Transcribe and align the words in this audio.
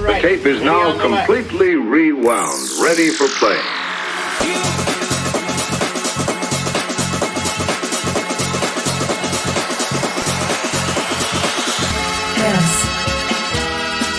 The 0.00 0.18
tape 0.22 0.46
is 0.46 0.62
now 0.62 0.98
completely 0.98 1.76
rewound, 1.76 2.68
ready 2.82 3.10
for 3.10 3.28
play. 3.38 3.60
This 12.36 12.68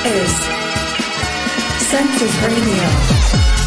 is 0.06 0.32
Census 1.90 2.36
Radio. 2.44 3.61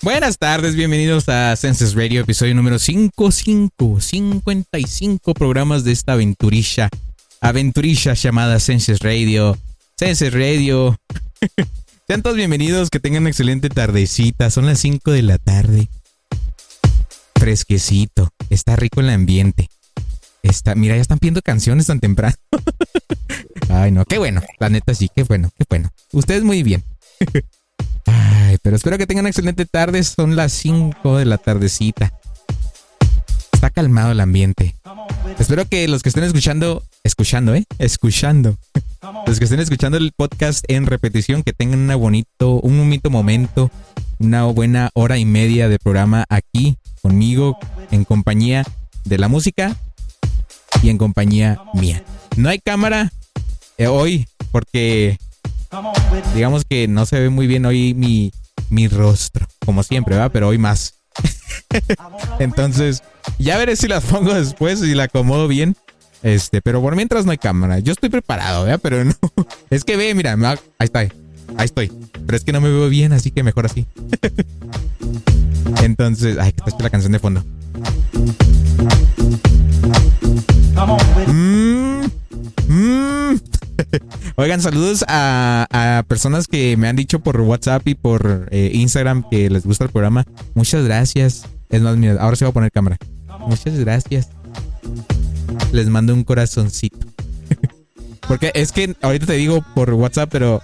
Buenas 0.00 0.38
tardes, 0.38 0.74
bienvenidos 0.74 1.28
a 1.28 1.54
Census 1.56 1.94
Radio, 1.94 2.22
episodio 2.22 2.54
número 2.54 2.78
55, 2.78 4.00
55 4.00 5.34
programas 5.34 5.84
de 5.84 5.92
esta 5.92 6.14
aventurilla, 6.14 6.88
aventurilla 7.42 8.14
llamada 8.14 8.58
Census 8.60 9.00
Radio. 9.00 9.58
Census 9.98 10.32
Radio. 10.32 10.96
Sean 12.08 12.22
todos 12.22 12.36
bienvenidos, 12.36 12.88
que 12.88 12.98
tengan 12.98 13.24
una 13.24 13.30
excelente 13.30 13.68
tardecita, 13.68 14.48
son 14.48 14.64
las 14.64 14.78
5 14.78 15.10
de 15.10 15.22
la 15.22 15.36
tarde. 15.36 15.88
Fresquecito, 17.34 18.30
está 18.48 18.74
rico 18.76 19.00
el 19.00 19.10
ambiente. 19.10 19.68
Está, 20.42 20.74
mira, 20.74 20.96
ya 20.96 21.02
están 21.02 21.18
pidiendo 21.18 21.40
canciones 21.40 21.86
tan 21.86 22.00
temprano. 22.00 22.34
Ay, 23.68 23.92
no, 23.92 24.04
qué 24.04 24.18
bueno. 24.18 24.42
La 24.58 24.68
neta 24.68 24.92
sí, 24.92 25.08
qué 25.14 25.22
bueno, 25.22 25.50
qué 25.56 25.64
bueno. 25.68 25.90
Ustedes 26.12 26.42
muy 26.42 26.62
bien. 26.62 26.82
Ay, 28.06 28.58
pero 28.60 28.74
espero 28.74 28.98
que 28.98 29.06
tengan 29.06 29.22
una 29.22 29.30
excelente 29.30 29.64
tarde. 29.66 30.02
Son 30.02 30.34
las 30.34 30.52
5 30.52 31.16
de 31.16 31.24
la 31.24 31.38
tardecita. 31.38 32.12
Está 33.52 33.70
calmado 33.70 34.10
el 34.10 34.20
ambiente. 34.20 34.74
Espero 35.38 35.64
que 35.66 35.86
los 35.86 36.02
que 36.02 36.08
estén 36.08 36.24
escuchando, 36.24 36.82
escuchando, 37.04 37.54
¿eh? 37.54 37.64
Escuchando. 37.78 38.56
Los 39.26 39.38
que 39.38 39.44
estén 39.44 39.58
escuchando 39.58 39.98
el 39.98 40.12
podcast 40.12 40.64
en 40.68 40.86
repetición, 40.86 41.42
que 41.42 41.52
tengan 41.52 41.80
una 41.80 41.96
bonito, 41.96 42.60
un 42.60 42.78
bonito 42.78 43.10
momento, 43.10 43.70
una 44.20 44.44
buena 44.44 44.90
hora 44.94 45.18
y 45.18 45.24
media 45.24 45.68
de 45.68 45.78
programa 45.80 46.24
aquí 46.28 46.76
conmigo, 47.02 47.58
en 47.90 48.04
compañía 48.04 48.64
de 49.04 49.18
la 49.18 49.26
música 49.26 49.76
y 50.82 50.90
en 50.90 50.98
compañía 50.98 51.58
mía. 51.74 52.02
No 52.36 52.48
hay 52.48 52.58
cámara 52.58 53.12
eh, 53.78 53.86
hoy 53.86 54.26
porque 54.50 55.18
digamos 56.34 56.64
que 56.68 56.88
no 56.88 57.06
se 57.06 57.18
ve 57.18 57.30
muy 57.30 57.46
bien 57.46 57.66
hoy 57.66 57.94
mi, 57.94 58.32
mi 58.70 58.88
rostro, 58.88 59.46
como 59.64 59.82
siempre, 59.82 60.14
¿verdad? 60.14 60.30
Pero 60.32 60.48
hoy 60.48 60.58
más. 60.58 60.94
Entonces, 62.38 63.02
ya 63.38 63.56
veré 63.58 63.76
si 63.76 63.88
las 63.88 64.04
pongo 64.04 64.34
después 64.34 64.82
y 64.82 64.94
la 64.94 65.04
acomodo 65.04 65.48
bien. 65.48 65.76
Este, 66.22 66.62
pero 66.62 66.80
por 66.80 66.94
mientras 66.94 67.26
no 67.26 67.32
hay 67.32 67.38
cámara. 67.38 67.80
Yo 67.80 67.92
estoy 67.92 68.08
preparado, 68.08 68.64
¿verdad? 68.64 68.80
Pero 68.82 69.04
no. 69.04 69.14
Es 69.70 69.84
que 69.84 69.96
ve, 69.96 70.14
mira, 70.14 70.32
ahí 70.32 70.56
está. 70.80 71.00
Ahí 71.00 71.10
estoy. 71.64 71.92
Pero 72.26 72.36
es 72.36 72.44
que 72.44 72.52
no 72.52 72.60
me 72.60 72.68
veo 72.68 72.88
bien, 72.88 73.12
así 73.12 73.30
que 73.30 73.42
mejor 73.42 73.66
así. 73.66 73.86
Entonces, 75.82 76.38
ay, 76.38 76.52
que 76.52 76.70
está 76.70 76.84
la 76.84 76.90
canción 76.90 77.12
de 77.12 77.18
fondo. 77.18 77.44
Mm, 81.28 82.04
mm. 82.68 83.40
Oigan, 84.36 84.60
saludos 84.60 85.04
a, 85.08 86.04
personas 86.08 86.46
que 86.46 86.76
me 86.76 86.88
han 86.88 86.96
dicho 86.96 87.20
por 87.20 87.40
WhatsApp 87.40 87.86
y 87.86 87.94
por 87.94 88.48
eh, 88.50 88.70
Instagram 88.74 89.24
que 89.30 89.50
les 89.50 89.64
gusta 89.64 89.84
el 89.84 89.90
programa. 89.90 90.24
Muchas 90.54 90.84
gracias. 90.84 91.44
Es 91.68 91.82
más, 91.82 91.96
mira, 91.96 92.20
ahora 92.20 92.36
se 92.36 92.44
va 92.44 92.50
a 92.50 92.54
poner 92.54 92.70
cámara. 92.70 92.98
Muchas 93.46 93.78
gracias. 93.78 94.28
Les 95.72 95.88
mando 95.88 96.14
un 96.14 96.24
corazoncito. 96.24 97.06
Porque 98.28 98.52
es 98.54 98.72
que 98.72 98.94
ahorita 99.02 99.26
te 99.26 99.34
digo 99.34 99.64
por 99.74 99.92
WhatsApp, 99.94 100.28
pero. 100.30 100.60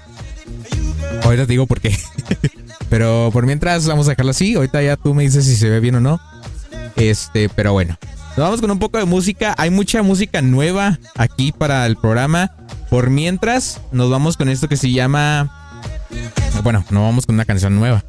Ahorita 1.22 1.44
te 1.44 1.52
digo 1.52 1.66
por 1.66 1.80
qué. 1.80 1.96
pero 2.90 3.30
por 3.32 3.46
mientras 3.46 3.86
vamos 3.86 4.06
a 4.06 4.10
dejarlo 4.10 4.30
así. 4.30 4.54
Ahorita 4.54 4.82
ya 4.82 4.96
tú 4.96 5.14
me 5.14 5.22
dices 5.24 5.44
si 5.44 5.56
se 5.56 5.68
ve 5.68 5.80
bien 5.80 5.96
o 5.96 6.00
no. 6.00 6.20
Este, 6.96 7.48
pero 7.48 7.72
bueno. 7.72 7.96
Nos 8.38 8.44
vamos 8.44 8.60
con 8.60 8.70
un 8.70 8.78
poco 8.78 8.98
de 8.98 9.04
música. 9.04 9.52
Hay 9.58 9.68
mucha 9.70 10.00
música 10.04 10.42
nueva 10.42 11.00
aquí 11.16 11.50
para 11.50 11.84
el 11.86 11.96
programa. 11.96 12.52
Por 12.88 13.10
mientras, 13.10 13.80
nos 13.90 14.10
vamos 14.10 14.36
con 14.36 14.48
esto 14.48 14.68
que 14.68 14.76
se 14.76 14.92
llama. 14.92 15.74
Bueno, 16.62 16.84
no 16.90 17.02
vamos 17.02 17.26
con 17.26 17.34
una 17.34 17.44
canción 17.44 17.74
nueva. 17.74 18.04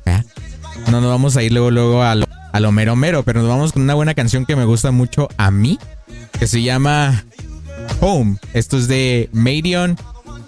No 0.92 1.02
nos 1.02 1.10
vamos 1.10 1.36
a 1.36 1.42
ir 1.42 1.52
luego, 1.52 1.72
luego 1.72 2.04
a 2.04 2.14
lo, 2.14 2.28
a 2.52 2.60
lo 2.60 2.72
mero 2.72 2.96
mero, 2.96 3.24
pero 3.24 3.40
nos 3.42 3.50
vamos 3.50 3.74
con 3.74 3.82
una 3.82 3.96
buena 3.96 4.14
canción 4.14 4.46
que 4.46 4.56
me 4.56 4.66
gusta 4.66 4.92
mucho 4.92 5.30
a 5.38 5.50
mí, 5.50 5.80
que 6.38 6.46
se 6.46 6.62
llama 6.62 7.26
Home. 8.00 8.38
Esto 8.54 8.78
es 8.78 8.88
de 8.88 9.32
Marion. 9.34 9.98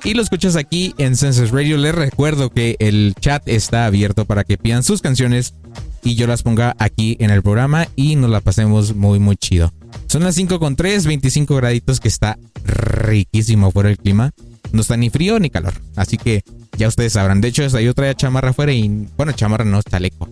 Y 0.03 0.13
lo 0.13 0.21
escuchas 0.21 0.57
aquí 0.57 0.93
en 0.99 1.15
Census 1.15 1.49
Radio. 1.49 1.77
Les 1.77 1.95
recuerdo 1.95 2.51
que 2.51 2.75
el 2.77 3.15
chat 3.19 3.41
está 3.47 3.87
abierto 3.87 4.25
para 4.25 4.43
que 4.43 4.59
pidan 4.59 4.83
sus 4.83 5.01
canciones 5.01 5.55
y 6.03 6.15
yo 6.15 6.27
las 6.27 6.43
ponga 6.43 6.75
aquí 6.79 7.15
en 7.19 7.29
el 7.29 7.41
programa 7.41 7.87
y 7.95 8.15
nos 8.15 8.29
la 8.29 8.41
pasemos 8.41 8.95
muy, 8.95 9.19
muy 9.19 9.35
chido. 9.35 9.73
Son 10.07 10.23
las 10.23 10.35
5 10.35 10.59
con 10.59 10.75
3, 10.75 11.05
25 11.05 11.55
graditos 11.55 11.99
que 11.99 12.07
está 12.07 12.37
riquísimo 12.63 13.71
fuera 13.71 13.89
el 13.89 13.97
clima. 13.97 14.31
No 14.71 14.81
está 14.81 14.97
ni 14.97 15.09
frío 15.09 15.39
ni 15.39 15.49
calor. 15.49 15.73
Así 15.95 16.17
que 16.17 16.43
ya 16.77 16.87
ustedes 16.87 17.13
sabrán. 17.13 17.41
De 17.41 17.49
hecho, 17.49 17.67
yo 17.79 17.93
traía 17.93 18.13
chamarra 18.13 18.49
afuera 18.49 18.71
y, 18.71 19.07
bueno, 19.17 19.31
chamarra 19.33 19.65
no, 19.65 19.81
chaleco. 19.81 20.27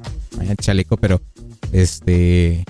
Chaleco, 0.61 0.97
pero 0.97 1.21
este... 1.71 2.65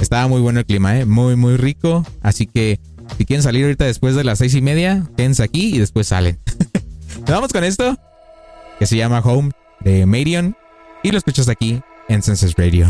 Estaba 0.00 0.28
muy 0.28 0.40
bueno 0.40 0.60
el 0.60 0.66
clima, 0.66 0.98
¿eh? 0.98 1.04
Muy, 1.04 1.34
muy 1.34 1.56
rico. 1.56 2.04
Así 2.22 2.46
que 2.46 2.78
si 3.16 3.24
quieren 3.24 3.42
salir 3.42 3.64
ahorita 3.64 3.84
después 3.84 4.14
de 4.14 4.22
las 4.22 4.38
seis 4.38 4.54
y 4.54 4.60
media, 4.60 5.06
quédense 5.16 5.42
aquí 5.42 5.74
y 5.74 5.78
después 5.78 6.08
salen. 6.08 6.38
Vamos 7.26 7.52
con 7.52 7.64
esto, 7.64 7.96
que 8.78 8.86
se 8.86 8.96
llama 8.96 9.20
Home 9.20 9.50
de 9.80 10.06
Marion. 10.06 10.56
Y 11.02 11.10
lo 11.10 11.18
escuchas 11.18 11.48
aquí 11.48 11.80
and 12.08 12.24
Census 12.24 12.58
Radio. 12.58 12.86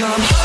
Come 0.00 0.39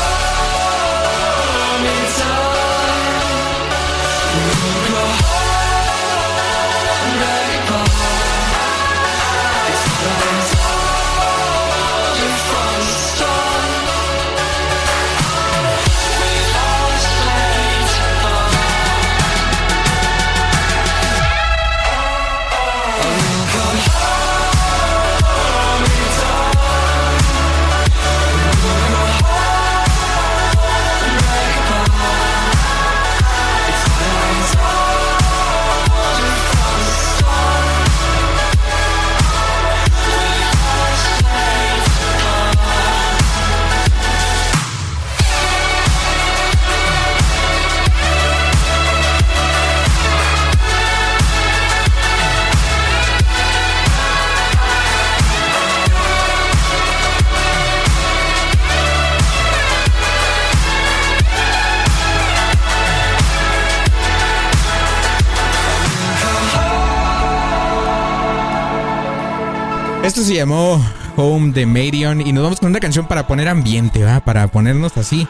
llamó 70.46 70.80
Home 71.16 71.50
de 71.50 71.66
Marion 71.66 72.20
y 72.20 72.32
nos 72.32 72.44
vamos 72.44 72.60
con 72.60 72.70
una 72.70 72.78
canción 72.78 73.08
para 73.08 73.26
poner 73.26 73.48
ambiente, 73.48 74.04
¿va? 74.04 74.20
Para 74.20 74.46
ponernos 74.46 74.96
así. 74.96 75.26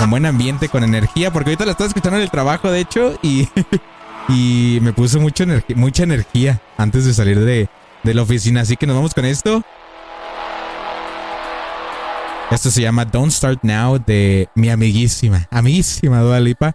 Con 0.00 0.10
buen 0.10 0.26
ambiente, 0.26 0.68
con 0.68 0.82
energía, 0.82 1.32
porque 1.32 1.50
ahorita 1.50 1.64
la 1.64 1.70
estaba 1.72 1.86
escuchando 1.86 2.16
en 2.16 2.24
el 2.24 2.30
trabajo, 2.30 2.72
de 2.72 2.80
hecho, 2.80 3.16
y, 3.22 3.48
y 4.28 4.80
me 4.82 4.92
puso 4.92 5.20
mucho 5.20 5.44
mucha 5.76 6.02
energía 6.02 6.60
antes 6.76 7.04
de 7.04 7.14
salir 7.14 7.38
de, 7.38 7.68
de 8.02 8.14
la 8.14 8.22
oficina. 8.22 8.62
Así 8.62 8.76
que 8.76 8.84
nos 8.88 8.96
vamos 8.96 9.14
con 9.14 9.26
esto. 9.26 9.62
Esto 12.50 12.72
se 12.72 12.82
llama 12.82 13.04
Don't 13.04 13.30
Start 13.30 13.60
Now 13.62 14.02
de 14.04 14.48
mi 14.56 14.70
amiguísima, 14.70 15.46
amiguísima 15.52 16.18
Dua 16.18 16.40
Lipa. 16.40 16.74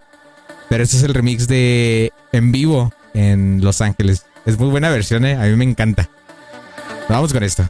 Pero 0.69 0.85
este 0.85 0.95
es 0.95 1.03
el 1.03 1.13
remix 1.13 1.49
de 1.49 2.13
en 2.31 2.53
vivo 2.53 2.93
en 3.13 3.59
Los 3.61 3.81
Ángeles. 3.81 4.25
Es 4.45 4.57
muy 4.57 4.69
buena 4.69 4.89
versión, 4.89 5.25
¿eh? 5.25 5.35
A 5.35 5.43
mí 5.43 5.55
me 5.57 5.65
encanta. 5.65 6.09
Vamos 7.09 7.33
con 7.33 7.43
esto. 7.43 7.63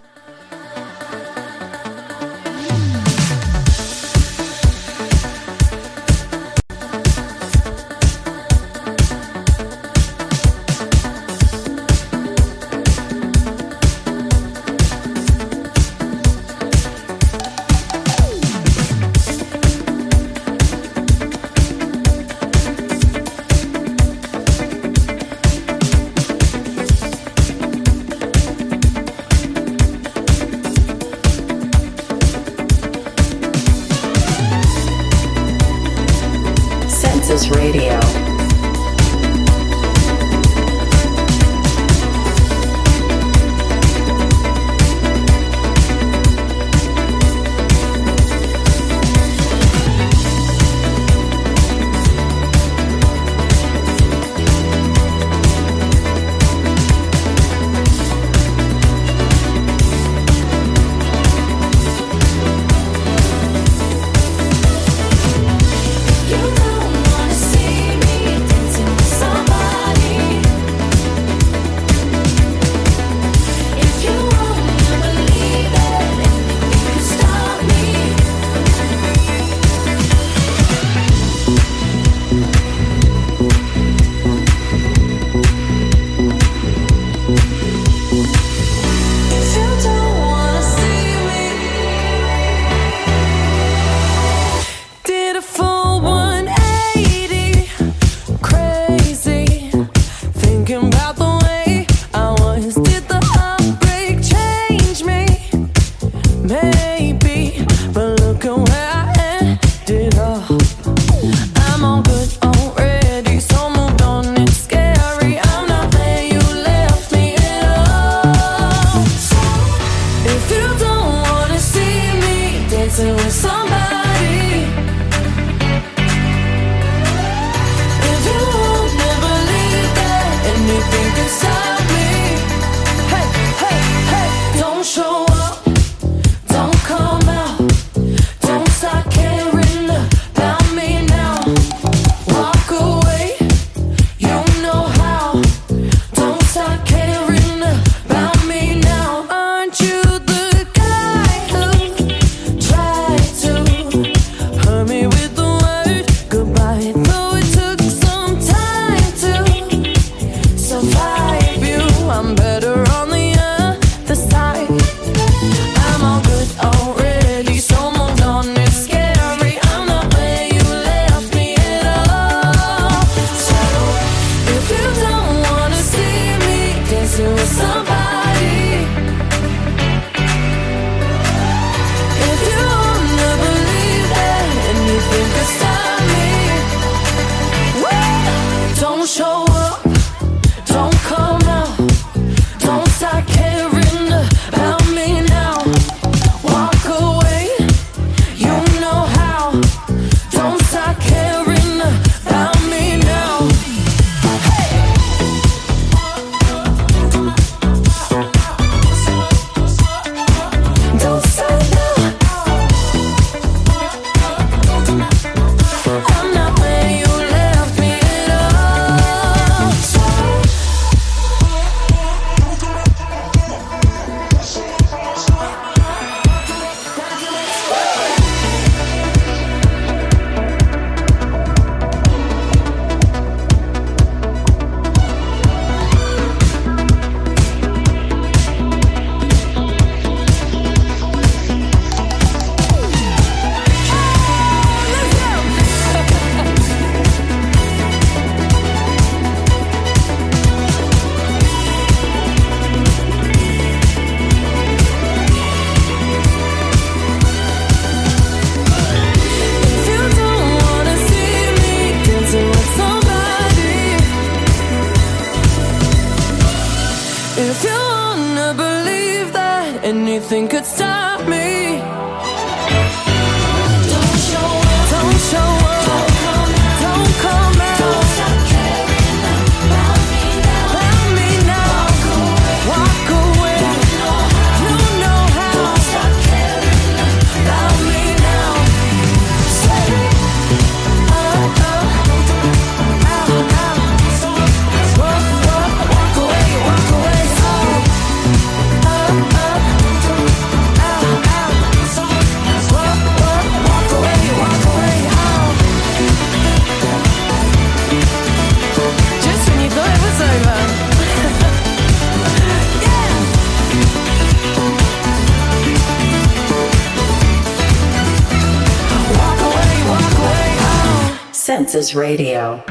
Radio. 321.93 322.63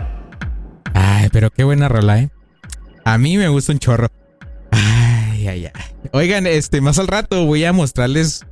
Ay, 0.94 1.28
pero 1.32 1.50
qué 1.50 1.64
buena 1.64 1.88
rola, 1.88 2.20
¿eh? 2.20 2.30
A 3.04 3.18
mí 3.18 3.36
me 3.36 3.48
gusta 3.48 3.72
un 3.72 3.78
chorro. 3.78 4.08
Ay, 4.70 5.48
ay, 5.48 5.66
ay. 5.72 5.82
Oigan, 6.12 6.46
este, 6.46 6.80
más 6.80 6.98
al 6.98 7.08
rato 7.08 7.46
voy 7.46 7.64
a 7.64 7.72
mostrarles 7.72 8.46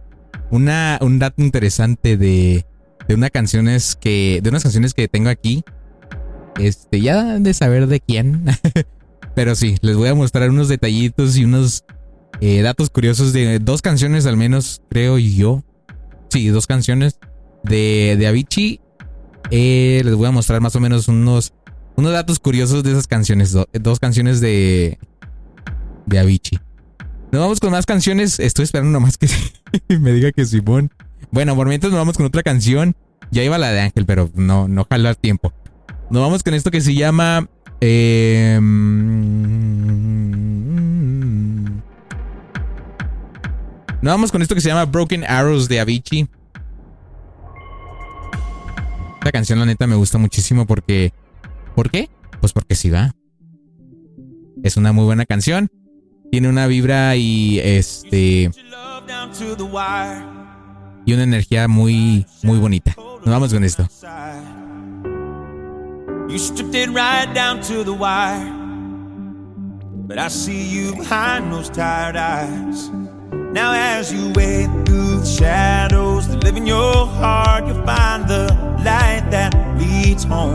una, 0.50 0.98
un 1.00 1.18
dato 1.18 1.42
interesante 1.42 2.16
de, 2.16 2.64
de 3.08 3.14
unas 3.14 3.30
canciones 3.30 3.96
que, 3.96 4.40
de 4.42 4.50
unas 4.50 4.62
canciones 4.62 4.94
que 4.94 5.08
tengo 5.08 5.28
aquí. 5.28 5.64
Este, 6.58 7.00
ya 7.00 7.38
de 7.38 7.54
saber 7.54 7.86
de 7.86 8.00
quién. 8.00 8.44
pero 9.34 9.54
sí, 9.54 9.76
les 9.82 9.96
voy 9.96 10.08
a 10.08 10.14
mostrar 10.14 10.50
unos 10.50 10.68
detallitos 10.68 11.36
y 11.36 11.44
unos 11.44 11.84
eh, 12.40 12.62
datos 12.62 12.90
curiosos 12.90 13.32
de 13.32 13.58
dos 13.58 13.82
canciones 13.82 14.26
al 14.26 14.36
menos, 14.36 14.82
creo 14.88 15.18
yo. 15.18 15.62
Sí, 16.30 16.48
dos 16.48 16.66
canciones 16.66 17.18
de, 17.62 18.16
de 18.18 18.26
Avicii. 18.26 18.80
Eh, 19.50 20.02
les 20.04 20.14
voy 20.14 20.26
a 20.26 20.30
mostrar 20.32 20.60
más 20.60 20.74
o 20.76 20.80
menos 20.80 21.08
unos 21.08 21.52
unos 21.96 22.12
datos 22.12 22.38
curiosos 22.38 22.82
de 22.82 22.92
esas 22.92 23.06
canciones. 23.06 23.52
do- 23.52 23.68
dos 23.72 23.98
canciones 24.00 24.40
de. 24.40 24.98
de 26.06 26.18
Avicii. 26.18 26.60
Nos 27.32 27.40
vamos 27.42 27.60
con 27.60 27.70
más 27.70 27.86
canciones. 27.86 28.38
Estoy 28.40 28.64
esperando 28.64 28.90
nomás 28.92 29.16
que 29.18 29.28
me 29.98 30.12
diga 30.12 30.32
que 30.32 30.44
Simón. 30.44 30.90
Bueno, 31.30 31.54
por 31.56 31.68
mientras 31.68 31.90
nos 31.90 31.98
vamos 31.98 32.16
con 32.16 32.26
otra 32.26 32.42
canción. 32.42 32.94
Ya 33.30 33.42
iba 33.42 33.58
la 33.58 33.70
de 33.72 33.80
Ángel, 33.80 34.06
pero 34.06 34.30
no, 34.34 34.68
no 34.68 34.86
jala 34.88 35.14
tiempo. 35.14 35.52
Nos 36.10 36.22
vamos 36.22 36.42
con 36.42 36.54
esto 36.54 36.70
que 36.70 36.80
se 36.80 36.94
llama. 36.94 37.48
eh, 37.80 38.58
nos 44.02 44.12
vamos 44.12 44.30
con 44.30 44.42
esto 44.42 44.54
que 44.54 44.60
se 44.60 44.68
llama 44.68 44.84
Broken 44.84 45.24
Arrows 45.24 45.68
de 45.68 45.80
Avicii. 45.80 46.28
Esta 49.26 49.38
canción, 49.38 49.58
la 49.58 49.66
neta, 49.66 49.88
me 49.88 49.96
gusta 49.96 50.18
muchísimo 50.18 50.66
porque. 50.66 51.12
¿Por 51.74 51.90
qué? 51.90 52.08
Pues 52.38 52.52
porque 52.52 52.76
sí 52.76 52.90
va. 52.90 53.10
Es 54.62 54.76
una 54.76 54.92
muy 54.92 55.04
buena 55.04 55.26
canción. 55.26 55.68
Tiene 56.30 56.48
una 56.48 56.68
vibra 56.68 57.16
y 57.16 57.58
este. 57.58 58.52
Y 61.06 61.12
una 61.12 61.24
energía 61.24 61.66
muy, 61.66 62.24
muy 62.44 62.58
bonita. 62.58 62.94
Nos 62.96 63.26
vamos 63.26 63.52
con 63.52 63.64
esto. 63.64 63.88
You 66.28 66.38
stripped 66.38 66.76
it 66.76 66.90
right 66.90 67.28
down 67.34 67.60
to 67.62 67.82
the 67.82 67.90
wire. 67.90 68.48
But 70.06 70.18
I 70.18 70.28
see 70.28 70.70
you 70.70 70.94
behind 70.94 71.52
those 71.52 71.68
tired 71.68 72.14
eyes. 72.14 72.92
Now, 73.56 73.72
as 73.72 74.12
you 74.12 74.32
wade 74.34 74.68
through 74.84 75.20
the 75.20 75.26
shadows 75.26 76.28
that 76.28 76.44
live 76.44 76.58
in 76.58 76.66
your 76.66 77.06
heart, 77.06 77.66
you'll 77.66 77.82
find 77.86 78.28
the 78.28 78.52
light 78.84 79.15
home. 80.24 80.54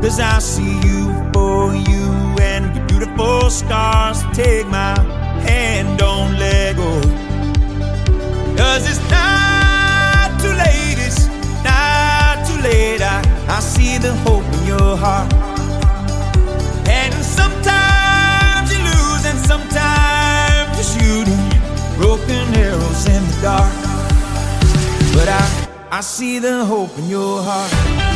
Cause 0.00 0.20
I 0.20 0.38
see 0.38 0.74
you 0.86 1.12
for 1.32 1.74
you 1.74 2.04
and 2.40 2.74
your 2.76 2.86
beautiful 2.86 3.50
scars. 3.50 4.22
Take 4.34 4.66
my 4.68 4.98
hand, 5.48 5.98
don't 5.98 6.38
let 6.38 6.76
go. 6.76 7.00
Cause 8.56 8.88
it's 8.88 9.02
not 9.10 10.38
too 10.40 10.54
late, 10.54 10.98
it's 10.98 11.26
not 11.64 12.46
too 12.46 12.60
late. 12.62 13.02
I, 13.02 13.22
I 13.48 13.60
see 13.60 13.98
the 13.98 14.14
hope 14.26 14.44
in 14.44 14.66
your 14.66 14.96
heart. 14.96 15.32
And 16.88 17.12
sometimes 17.24 18.72
you 18.72 18.78
lose, 18.78 19.24
and 19.26 19.38
sometimes 19.46 20.76
you're 20.76 20.92
shooting 20.94 21.42
broken 21.96 22.54
arrows 22.54 23.06
in 23.06 23.22
the 23.24 23.38
dark. 23.42 23.72
But 25.14 25.28
I, 25.28 25.68
I 25.90 26.00
see 26.00 26.38
the 26.38 26.64
hope 26.64 26.96
in 26.98 27.08
your 27.08 27.42
heart. 27.42 28.15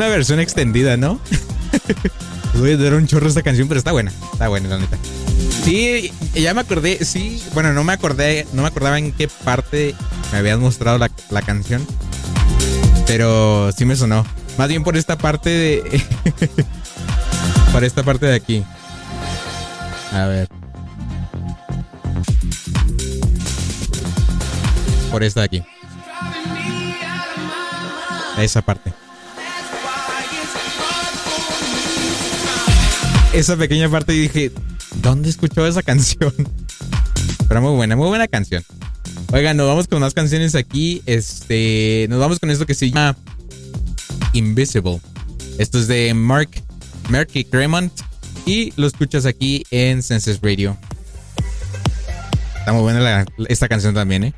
Una 0.00 0.08
versión 0.08 0.40
extendida, 0.40 0.96
¿no? 0.96 1.20
Voy 2.54 2.72
a 2.72 2.76
dar 2.78 2.94
un 2.94 3.06
chorro 3.06 3.28
esta 3.28 3.42
canción, 3.42 3.68
pero 3.68 3.76
está 3.76 3.92
buena. 3.92 4.10
Está 4.32 4.48
buena, 4.48 4.70
la 4.70 4.78
neta. 4.78 4.96
Sí, 5.62 6.10
ya 6.34 6.54
me 6.54 6.62
acordé, 6.62 7.04
sí, 7.04 7.42
bueno, 7.52 7.74
no 7.74 7.84
me 7.84 7.92
acordé, 7.92 8.46
no 8.54 8.62
me 8.62 8.68
acordaba 8.68 8.98
en 8.98 9.12
qué 9.12 9.28
parte 9.28 9.94
me 10.32 10.38
habías 10.38 10.58
mostrado 10.58 10.96
la, 10.96 11.10
la 11.28 11.42
canción. 11.42 11.86
Pero 13.06 13.72
sí 13.76 13.84
me 13.84 13.94
sonó. 13.94 14.24
Más 14.56 14.70
bien 14.70 14.84
por 14.84 14.96
esta 14.96 15.18
parte 15.18 15.50
de. 15.50 16.02
por 17.72 17.84
esta 17.84 18.02
parte 18.02 18.24
de 18.24 18.36
aquí. 18.36 18.64
A 20.12 20.24
ver. 20.24 20.48
Por 25.10 25.22
esta 25.22 25.40
de 25.40 25.44
aquí. 25.44 25.62
Esa 28.38 28.62
parte. 28.62 28.94
Esa 33.40 33.56
pequeña 33.56 33.88
parte 33.88 34.14
y 34.14 34.18
dije, 34.18 34.52
¿dónde 34.96 35.30
escuchó 35.30 35.66
esa 35.66 35.82
canción? 35.82 36.30
Pero 37.48 37.62
muy 37.62 37.74
buena, 37.74 37.96
muy 37.96 38.08
buena 38.08 38.28
canción. 38.28 38.62
Oigan, 39.32 39.56
nos 39.56 39.66
vamos 39.66 39.88
con 39.88 39.98
más 40.00 40.12
canciones 40.12 40.54
aquí. 40.54 41.00
Este, 41.06 42.06
nos 42.10 42.20
vamos 42.20 42.38
con 42.38 42.50
esto 42.50 42.66
que 42.66 42.74
se 42.74 42.90
llama 42.90 43.16
Invisible. 44.34 45.00
Esto 45.56 45.78
es 45.78 45.88
de 45.88 46.12
Mark 46.12 46.50
Merky 47.08 47.44
Cremont 47.44 47.90
y 48.44 48.74
lo 48.76 48.86
escuchas 48.86 49.24
aquí 49.24 49.64
en 49.70 50.02
Senses 50.02 50.38
Radio. 50.42 50.76
Está 52.58 52.74
muy 52.74 52.82
buena 52.82 53.24
esta 53.48 53.68
canción 53.68 53.94
también, 53.94 54.24
¿eh? 54.24 54.34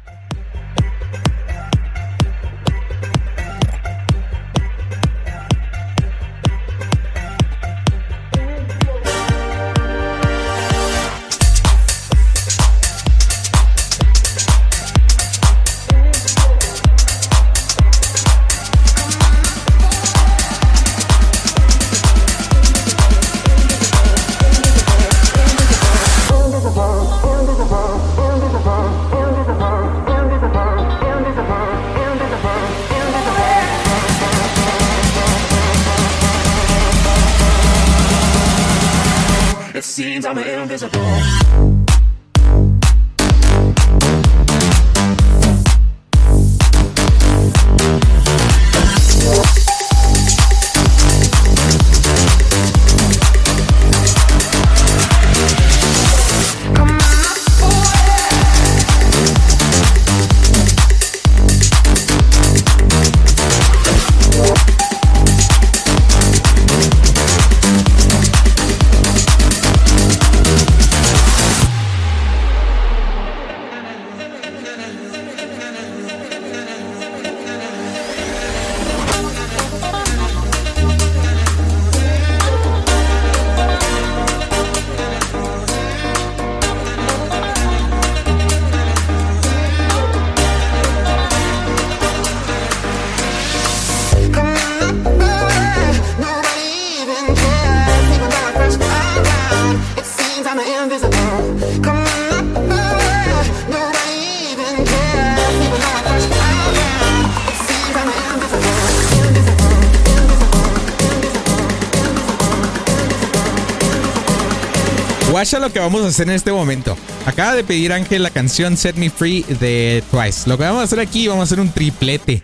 Lo 115.63 115.73
que 115.73 115.79
vamos 115.79 116.03
a 116.03 116.09
hacer 116.09 116.29
en 116.29 116.35
este 116.35 116.51
momento. 116.51 116.97
Acaba 117.25 117.55
de 117.55 117.63
pedir 117.63 117.93
Ángel 117.93 118.25
la 118.25 118.31
canción 118.31 118.77
Set 118.77 118.97
Me 118.97 119.11
Free 119.11 119.45
de 119.61 120.03
Twice. 120.11 120.51
Lo 120.51 120.59
que 120.59 120.65
vamos 120.65 120.81
a 120.81 120.85
hacer 120.85 120.99
aquí, 120.99 121.29
vamos 121.29 121.43
a 121.43 121.45
hacer 121.45 121.61
un 121.61 121.71
triplete. 121.71 122.43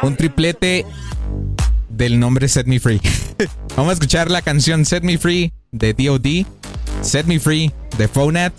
Un 0.00 0.16
triplete 0.16 0.86
del 1.88 2.20
nombre 2.20 2.46
Set 2.46 2.68
Me 2.68 2.78
Free. 2.78 3.00
vamos 3.76 3.90
a 3.90 3.94
escuchar 3.94 4.30
la 4.30 4.42
canción 4.42 4.84
Set 4.84 5.02
Me 5.02 5.18
Free 5.18 5.52
de 5.72 5.92
DOD, 5.92 6.46
Set 7.02 7.26
Me 7.26 7.40
Free 7.40 7.72
de 7.98 8.06
Phonat 8.06 8.54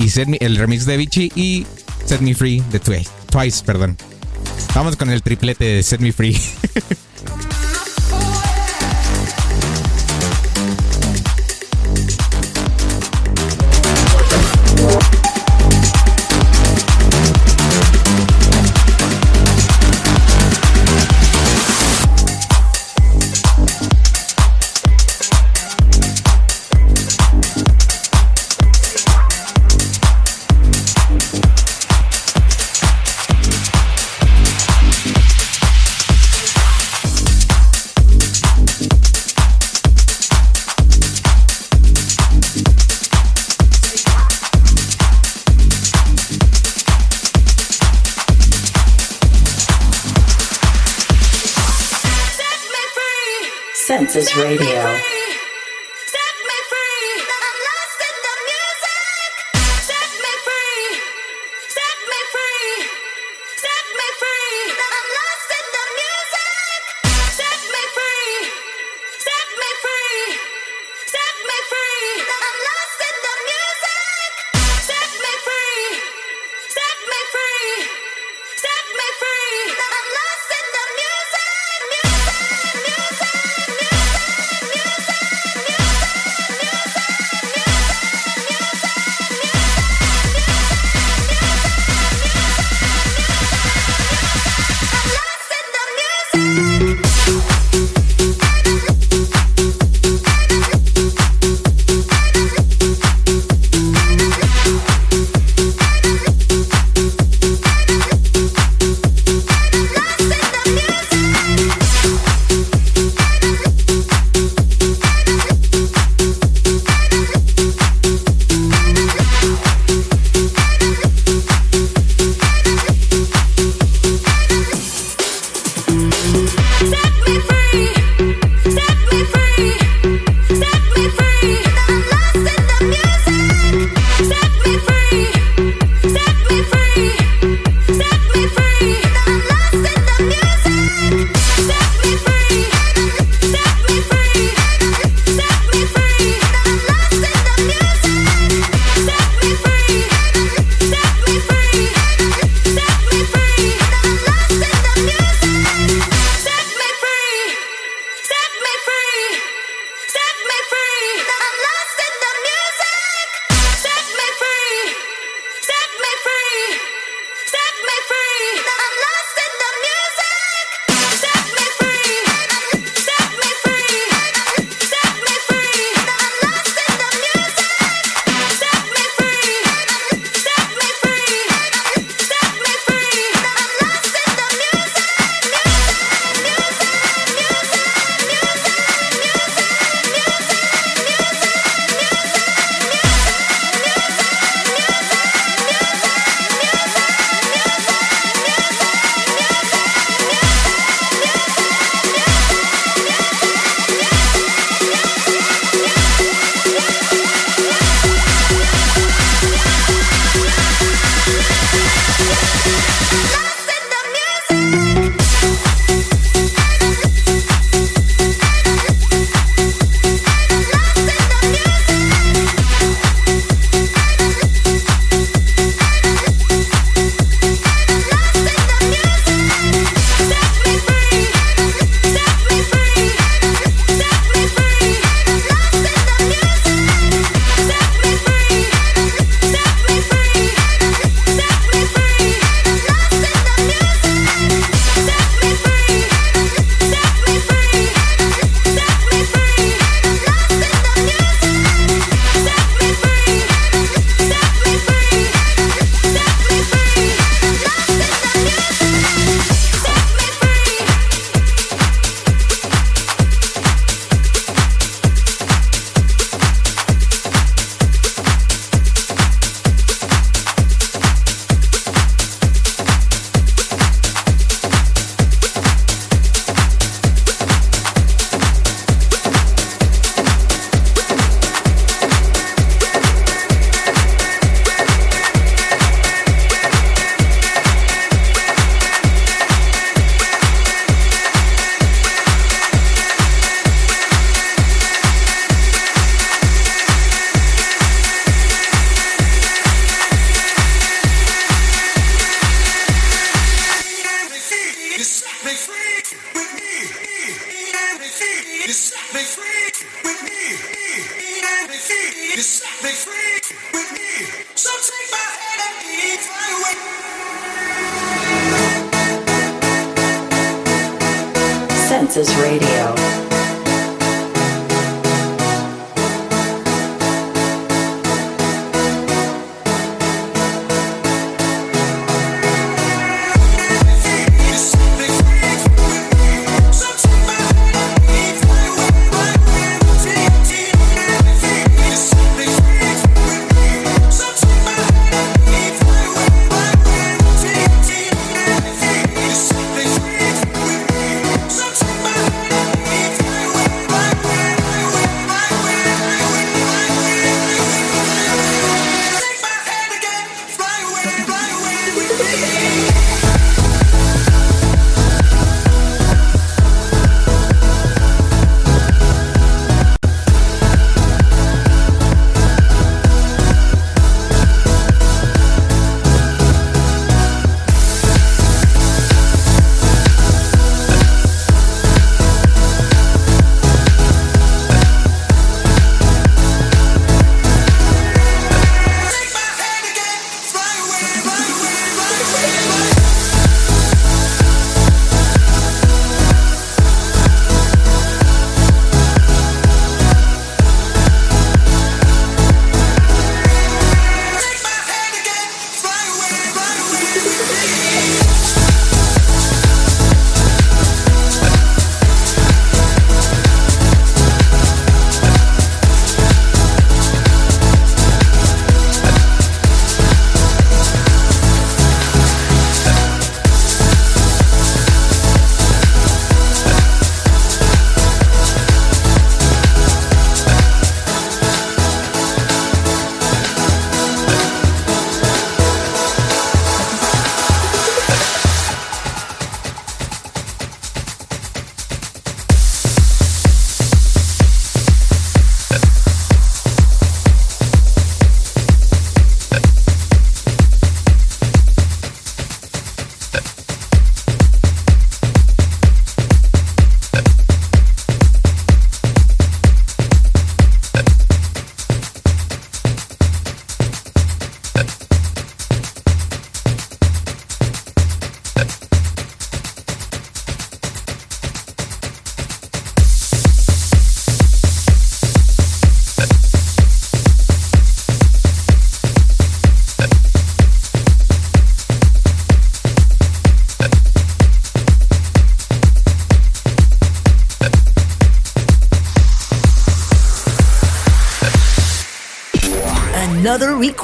y 0.00 0.10
el 0.44 0.56
remix 0.56 0.84
de 0.84 0.96
Vichy 0.96 1.30
y 1.36 1.64
Set 2.04 2.20
Me 2.22 2.34
Free 2.34 2.60
de 2.72 2.80
Twice. 2.80 3.08
Twice, 3.30 3.62
perdón. 3.64 3.96
Vamos 4.74 4.96
con 4.96 5.10
el 5.10 5.22
triplete 5.22 5.64
de 5.64 5.82
Set 5.84 6.00
Me 6.00 6.12
Free. 6.12 6.36
Radio. 54.36 55.13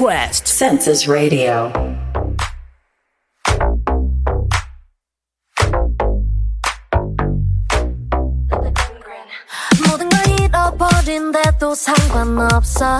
Quest. 0.01 0.47
Senses 0.47 1.07
Radio. 1.07 1.71
모든 9.87 10.09
걸 10.09 10.39
잃어버린 10.39 11.31
데도 11.31 11.75
상관없어. 11.75 12.99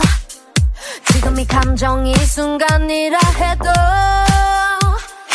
지금 1.12 1.40
이 1.40 1.48
감정 1.48 2.06
이 2.06 2.14
순간이라 2.14 3.18
해도 3.36 3.66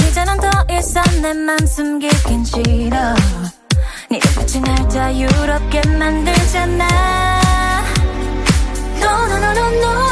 이제는 0.09 0.37
더 0.39 0.49
이상 0.71 1.03
내맘 1.21 1.67
숨기긴 1.67 2.45
싫어 2.45 3.15
네가 4.09 4.31
붙인 4.35 4.63
날 4.63 4.89
자유롭게 4.89 5.83
만들잖아 5.99 6.87
No 9.01 9.27
no 9.27 9.37
no 9.37 9.51
no 9.51 9.67
no 9.81 10.06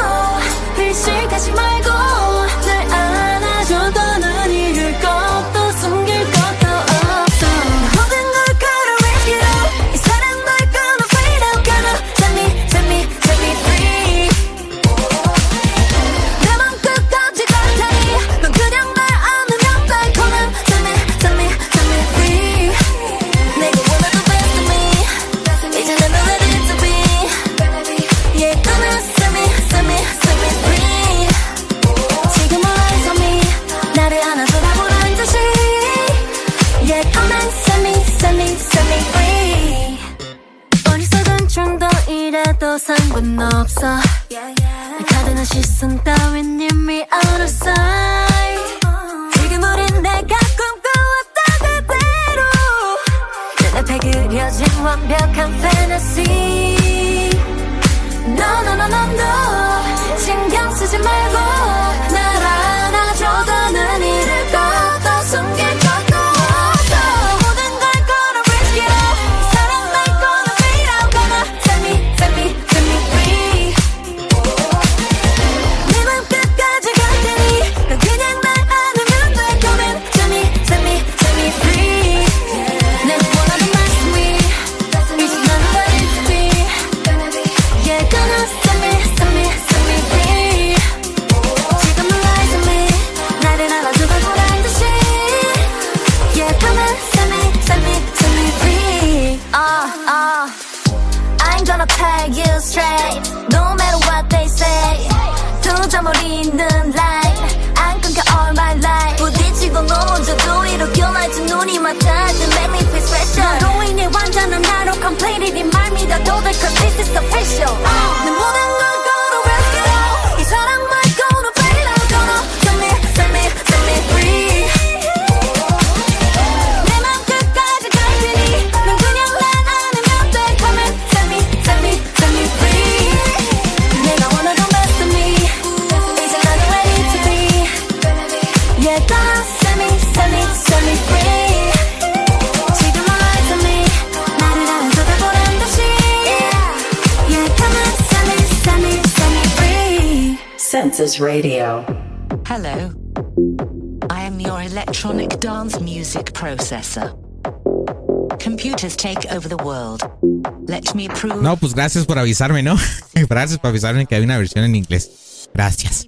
gracias 161.85 162.07
por 162.07 162.17
avisarme, 162.17 162.63
¿no? 162.63 162.75
gracias 163.29 163.59
por 163.59 163.69
avisarme 163.69 164.07
que 164.07 164.15
hay 164.15 164.23
una 164.23 164.39
versión 164.39 164.65
en 164.65 164.75
inglés. 164.75 165.47
Gracias. 165.53 166.07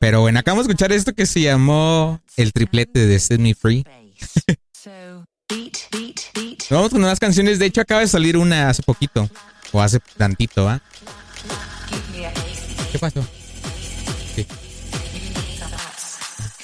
Pero 0.00 0.20
bueno, 0.20 0.40
acabamos 0.40 0.66
de 0.66 0.72
escuchar 0.72 0.90
esto 0.90 1.12
que 1.12 1.26
se 1.26 1.42
llamó 1.42 2.20
el 2.36 2.52
triplete 2.52 3.06
de 3.06 3.20
Set 3.20 3.38
Me 3.38 3.54
Free. 3.54 3.86
Vamos 6.70 6.90
con 6.90 7.04
unas 7.04 7.20
canciones. 7.20 7.60
De 7.60 7.66
hecho, 7.66 7.80
acaba 7.80 8.00
de 8.00 8.08
salir 8.08 8.36
una 8.36 8.68
hace 8.68 8.82
poquito. 8.82 9.30
O 9.70 9.80
hace 9.80 10.00
tantito, 10.16 10.68
¿ah? 10.68 10.82
¿Qué 12.90 12.98
pasó? 12.98 13.24
Sí. 14.34 14.44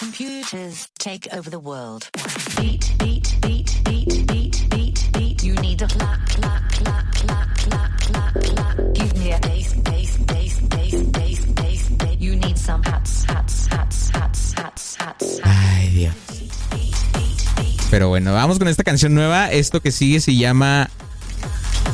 Computers 0.00 0.88
take 0.98 1.28
over 1.32 1.48
the 1.48 1.60
world. 1.60 2.08
Beat, 2.56 2.90
beat, 2.98 3.36
beat, 3.40 3.70
beat, 3.84 4.26
beat, 4.26 4.68
beat, 4.70 5.12
beat. 5.12 5.44
You 5.44 5.54
need 5.60 5.80
a 5.82 5.86
clap, 5.86 6.26
clap, 6.26 6.72
clap, 6.72 7.14
clap, 7.14 7.56
clap. 7.56 7.95
Ay, 15.44 15.88
Dios. 15.90 16.14
Pero 17.90 18.08
bueno, 18.08 18.32
vamos 18.32 18.58
con 18.58 18.68
esta 18.68 18.82
canción 18.84 19.14
nueva. 19.14 19.50
Esto 19.50 19.80
que 19.80 19.92
sigue 19.92 20.20
se 20.20 20.34
llama 20.34 20.90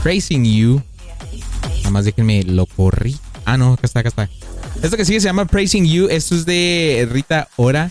Praising 0.02 0.44
You. 0.44 0.82
Nada 1.78 1.90
más 1.90 2.04
déjenme 2.04 2.42
lo 2.44 2.66
corrí. 2.66 3.16
Ah, 3.44 3.56
no, 3.56 3.74
acá 3.74 3.86
está, 3.86 4.00
acá 4.00 4.08
está. 4.08 4.28
Esto 4.82 4.96
que 4.96 5.04
sigue 5.04 5.20
se 5.20 5.26
llama 5.26 5.44
Praising 5.44 5.86
You. 5.86 6.08
Esto 6.08 6.34
es 6.34 6.46
de 6.46 7.08
Rita 7.10 7.48
Ora. 7.56 7.90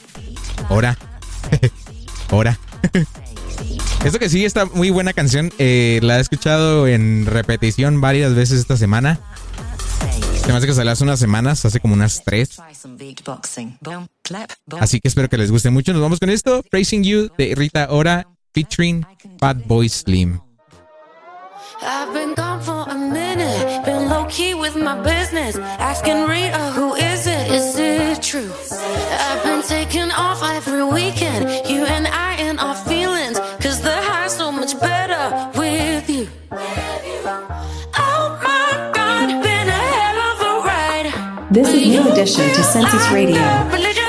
Ora. 0.69 0.97
Ora. 2.31 2.57
Esto 4.03 4.17
que 4.17 4.29
sigue 4.29 4.45
está 4.45 4.65
muy 4.65 4.89
buena 4.89 5.13
canción. 5.13 5.51
Eh, 5.59 5.99
la 6.01 6.17
he 6.17 6.21
escuchado 6.21 6.87
en 6.87 7.25
repetición 7.27 8.01
varias 8.01 8.33
veces 8.33 8.59
esta 8.59 8.75
semana. 8.75 9.19
Se 10.41 10.47
me 10.47 10.57
hace 10.57 10.65
que 10.65 10.73
salió 10.73 10.91
hace 10.91 11.03
unas 11.03 11.19
semanas, 11.19 11.63
hace 11.65 11.79
como 11.79 11.93
unas 11.93 12.23
tres. 12.23 12.57
Así 14.79 14.99
que 14.99 15.07
espero 15.07 15.29
que 15.29 15.37
les 15.37 15.51
guste 15.51 15.69
mucho. 15.69 15.93
Nos 15.93 16.01
vamos 16.01 16.19
con 16.19 16.31
esto. 16.31 16.63
Praising 16.71 17.03
You 17.03 17.29
de 17.37 17.53
Rita 17.55 17.87
Ora 17.91 18.27
featuring 18.53 19.05
Bad 19.39 19.65
Boy 19.67 19.87
Slim. 19.87 20.39
I've 21.83 22.13
been 29.43 29.61
taking 29.63 30.11
off 30.11 30.43
every 30.43 30.83
weekend, 30.83 31.67
you 31.67 31.85
and 31.85 32.07
I 32.07 32.35
and 32.39 32.59
our 32.59 32.75
feelings. 32.75 33.00
New 42.03 42.11
addition 42.11 42.47
to 42.53 42.63
Census 42.63 43.11
Radio. 43.11 44.00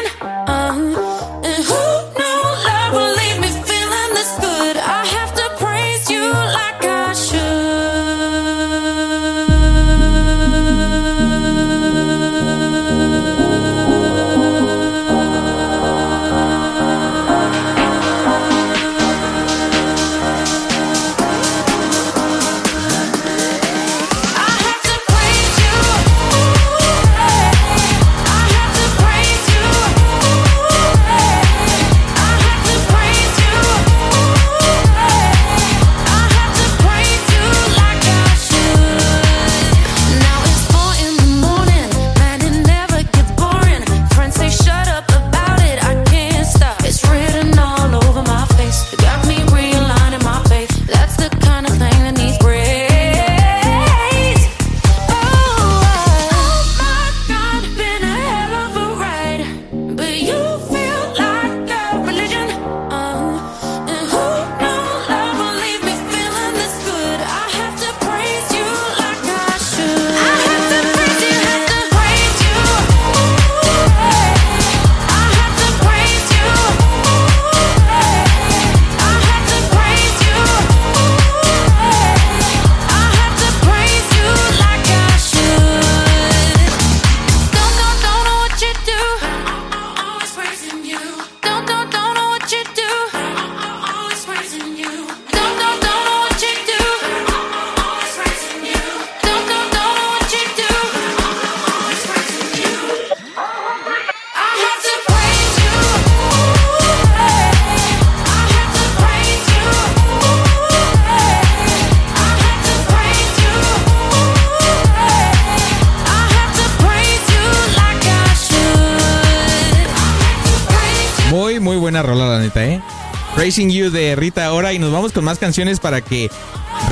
Praising 123.42 123.70
You 123.70 123.90
de 123.90 124.14
Rita 124.14 124.52
Ora. 124.52 124.72
Y 124.72 124.78
nos 124.78 124.92
vamos 124.92 125.10
con 125.10 125.24
más 125.24 125.40
canciones 125.40 125.80
para 125.80 126.00
que 126.00 126.30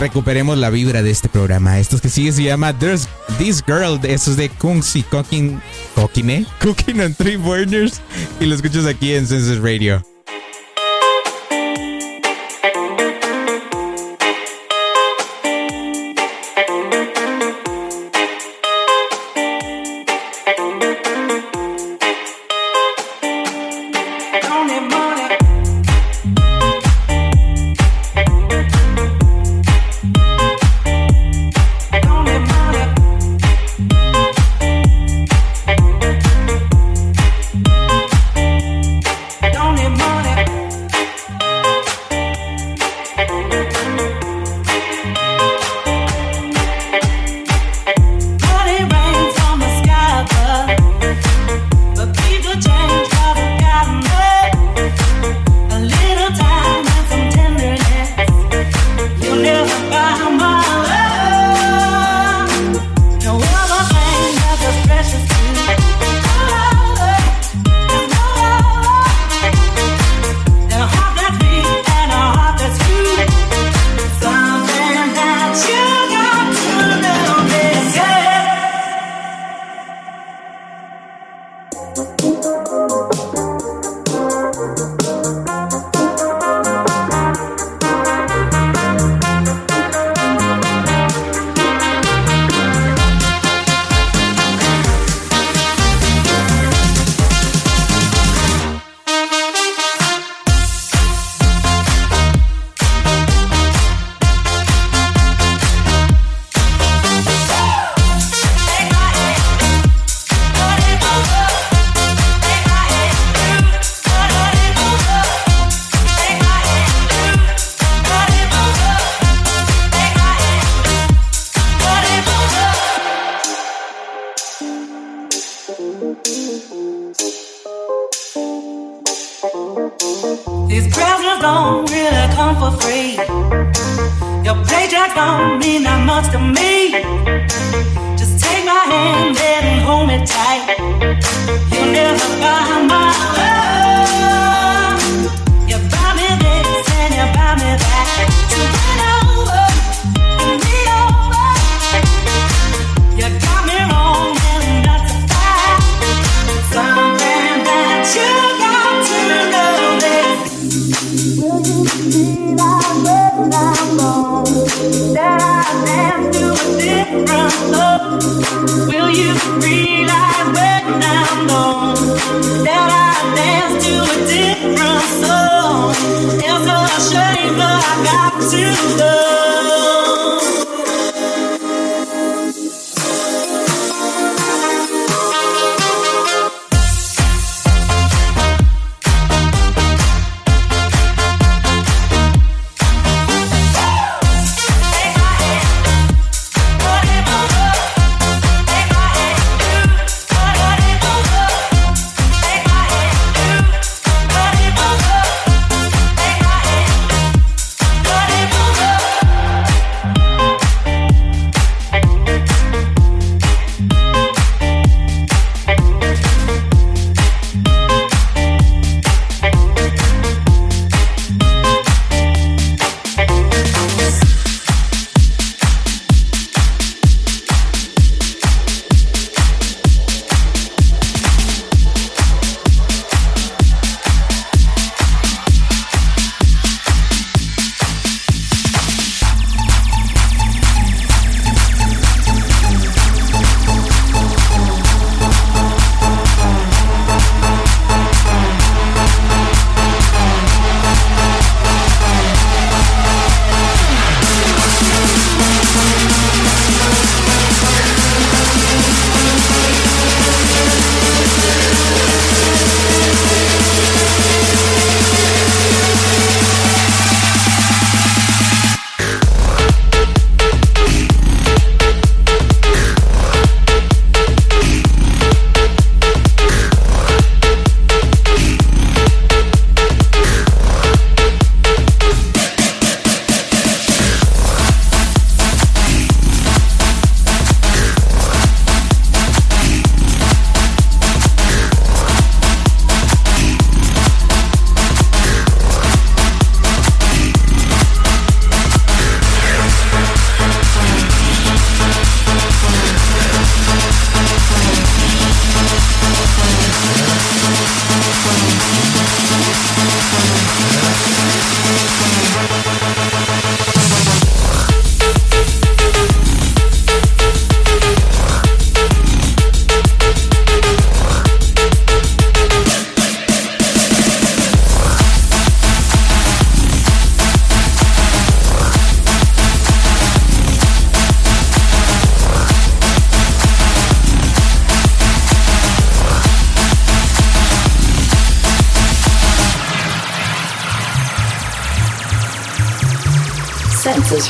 recuperemos 0.01 0.59
la 0.59 0.69
vibra 0.69 1.01
de 1.01 1.13
este 1.13 1.29
programa. 1.29 1.79
Estos 1.79 2.01
que 2.01 2.09
sigue 2.09 2.33
se 2.33 2.43
llama 2.43 2.77
There's 2.77 3.07
This 3.39 3.63
Girl. 3.65 4.01
Eso 4.03 4.33
es 4.33 4.37
de 4.37 4.49
Kungsi 4.49 5.05
Cooking. 5.05 5.63
¿Cooking, 5.95 6.31
eh? 6.31 6.47
Cooking 6.61 7.03
on 7.03 7.15
Three 7.15 7.37
Burners. 7.37 8.01
Y 8.41 8.47
lo 8.47 8.57
escuchas 8.57 8.85
aquí 8.87 9.15
en 9.15 9.29
Census 9.29 9.61
Radio. 9.63 10.03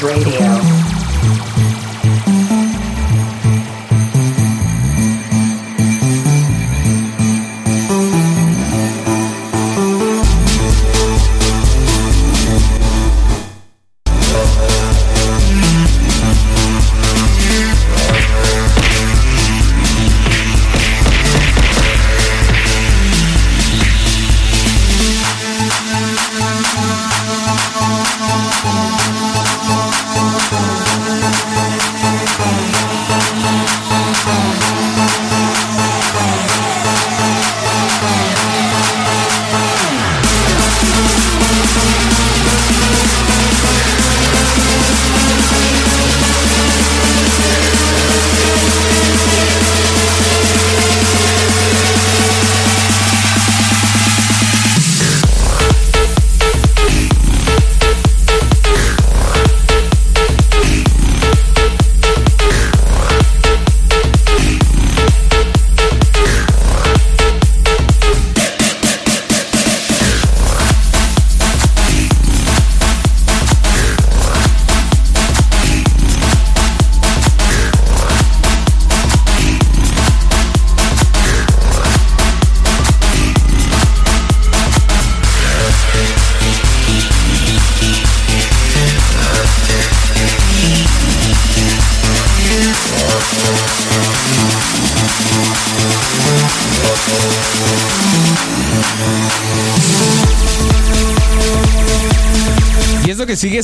Radio. 0.02 0.49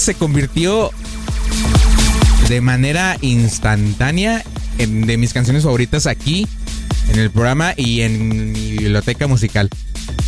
Se 0.07 0.15
convirtió 0.15 0.93
de 2.49 2.61
manera 2.61 3.17
instantánea 3.23 4.45
en 4.79 5.05
de 5.05 5.17
mis 5.17 5.33
canciones 5.33 5.65
favoritas 5.65 6.07
aquí 6.07 6.47
en 7.11 7.19
el 7.19 7.33
programa 7.33 7.75
y 7.77 8.03
en 8.03 8.53
mi 8.53 8.71
biblioteca 8.77 9.27
musical. 9.27 9.69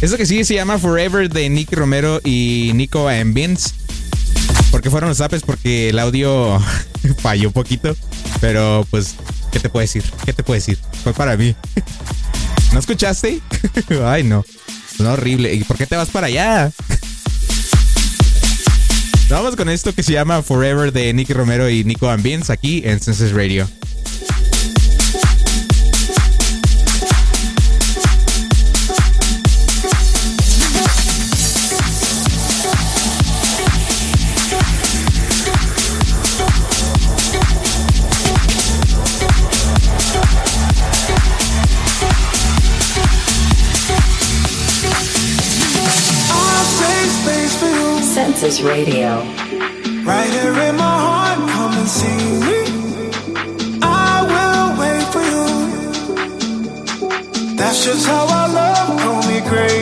Eso 0.00 0.16
que 0.16 0.26
sigue 0.26 0.44
se 0.44 0.54
llama 0.54 0.78
Forever 0.78 1.30
de 1.30 1.48
Nicky 1.48 1.76
Romero 1.76 2.20
y 2.24 2.72
Nico 2.74 3.06
and 3.06 3.34
Vince. 3.34 3.70
¿Por 4.72 4.82
qué 4.82 4.90
fueron 4.90 5.10
los 5.10 5.18
zapes? 5.18 5.42
Porque 5.42 5.90
el 5.90 6.00
audio 6.00 6.60
falló 7.22 7.50
un 7.50 7.54
poquito. 7.54 7.94
Pero 8.40 8.84
pues, 8.90 9.14
¿qué 9.52 9.60
te 9.60 9.68
puedo 9.68 9.82
decir? 9.82 10.02
¿Qué 10.24 10.32
te 10.32 10.42
puedo 10.42 10.56
decir? 10.56 10.76
Fue 11.04 11.12
para 11.12 11.36
mí. 11.36 11.54
¿No 12.72 12.80
escuchaste? 12.80 13.40
Ay, 14.04 14.24
no. 14.24 14.44
No, 14.98 15.12
horrible. 15.12 15.54
¿Y 15.54 15.62
por 15.62 15.76
qué 15.76 15.86
te 15.86 15.94
vas 15.94 16.08
para 16.08 16.26
allá? 16.26 16.72
Vamos 19.28 19.56
con 19.56 19.68
esto 19.68 19.94
que 19.94 20.02
se 20.02 20.14
llama 20.14 20.42
Forever 20.42 20.90
de 20.90 21.12
Nicky 21.12 21.34
Romero 21.34 21.68
y 21.68 21.84
Nico 21.84 22.08
and 22.08 22.22
Vince 22.22 22.50
aquí 22.50 22.82
en 22.86 22.98
Senses 22.98 23.32
Radio. 23.32 23.68
Radio. 48.48 49.18
Right 50.04 50.30
here 50.30 50.58
in 50.68 50.76
my 50.76 50.96
heart, 51.06 51.38
come 51.50 51.74
and 51.76 51.86
see 51.86 52.40
me. 52.48 52.60
I 53.82 54.22
will 54.32 54.68
wait 54.80 55.04
for 55.12 55.22
you. 55.32 55.46
That's 57.56 57.84
just 57.84 58.06
how 58.06 58.24
I 58.26 58.46
love, 58.50 59.00
call 59.02 59.22
me 59.30 59.42
crazy. 59.42 59.77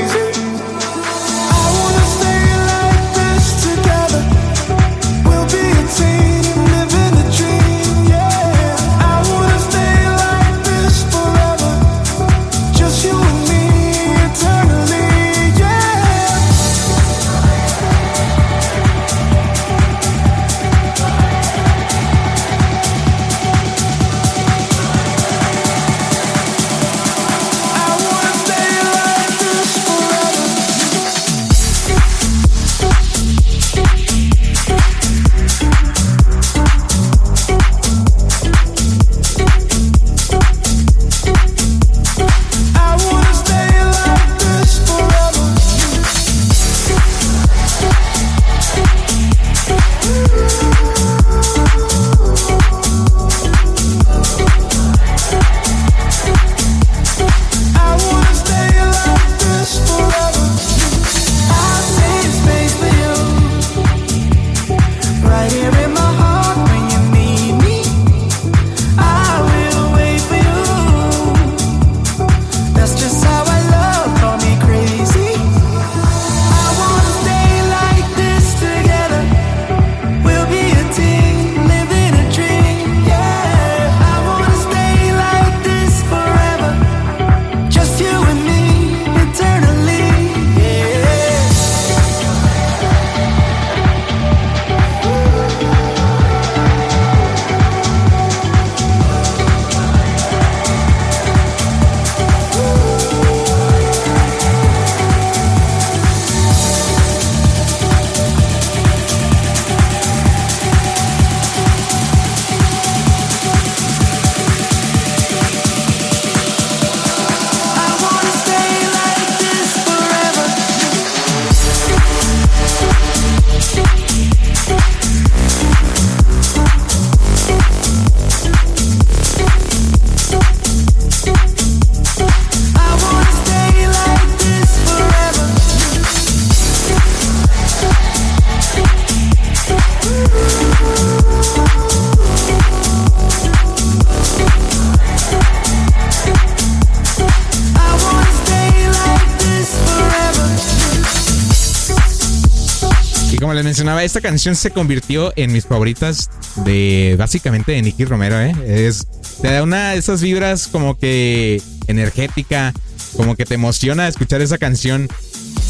Les 153.56 153.64
mencionaba, 153.64 154.04
esta 154.04 154.20
canción 154.20 154.54
se 154.54 154.70
convirtió 154.70 155.32
en 155.34 155.52
mis 155.52 155.66
favoritas 155.66 156.30
de 156.64 157.16
básicamente 157.18 157.72
de 157.72 157.82
Nicky 157.82 158.04
Romero, 158.04 158.40
¿eh? 158.40 158.54
Es, 158.66 159.06
te 159.42 159.48
da 159.48 159.62
una 159.62 159.90
de 159.90 159.98
esas 159.98 160.22
vibras 160.22 160.68
como 160.68 160.98
que 160.98 161.60
energética, 161.88 162.72
como 163.16 163.34
que 163.34 163.44
te 163.44 163.54
emociona 163.54 164.06
escuchar 164.06 164.42
esa 164.42 164.58
canción. 164.58 165.08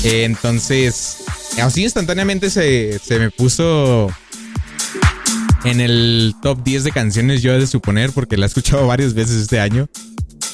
Eh, 0.05 0.25
entonces, 0.25 1.19
así 1.63 1.85
instantáneamente 1.85 2.51
se, 2.51 2.99
se 2.99 3.19
me 3.19 3.31
puso 3.31 4.11
en 5.65 5.81
el 5.81 6.35
top 6.43 6.63
10 6.63 6.85
de 6.85 6.93
canciones, 6.93 7.43
yo 7.43 7.53
he 7.53 7.59
de 7.59 7.67
suponer, 7.67 8.11
porque 8.13 8.37
la 8.37 8.47
he 8.47 8.49
escuchado 8.49 8.87
varias 8.89 9.15
veces 9.15 9.43
este 9.43 9.61
año, 9.61 9.89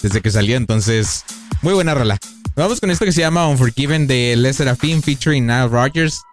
desde 0.03 0.21
que 0.21 0.31
salió. 0.31 0.57
Entonces, 0.57 1.25
muy 1.63 1.75
buena 1.75 1.95
rola. 1.95 2.19
Vamos 2.55 2.81
con 2.81 2.91
esto 2.91 3.07
que 3.07 3.13
se 3.13 3.23
llama 3.23 3.49
Unforgiven 3.49 4.07
de 4.07 4.37
Les 4.37 4.57
Serafim 4.57 5.01
featuring 5.01 5.47
Nile 5.47 5.69
Rogers 5.69 6.21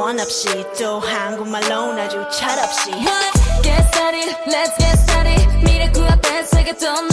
원 0.00 0.18
없이 0.18 0.48
또 0.78 0.98
한국말로 0.98 1.92
아주 2.00 2.26
철없이 2.32 2.90
What? 2.90 3.62
Get 3.62 3.84
started, 3.88 4.34
let's 4.46 4.74
get 4.78 4.98
started. 4.98 5.46
미래 5.62 5.90
그 5.92 6.00
앞에 6.08 6.42
새겼던 6.44 7.09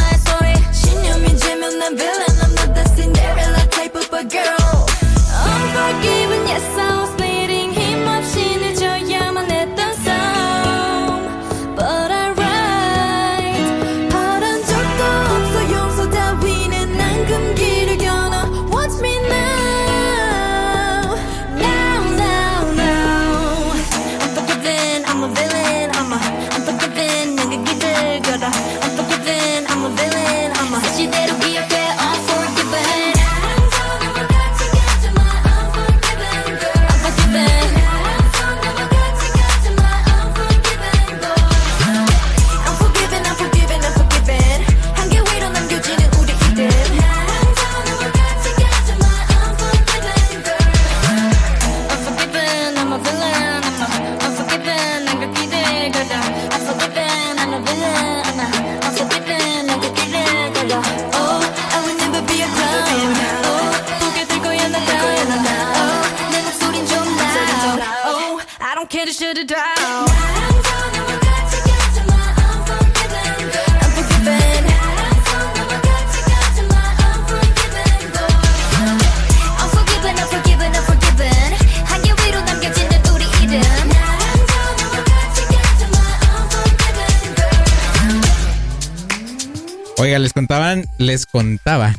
contaba 91.31 91.95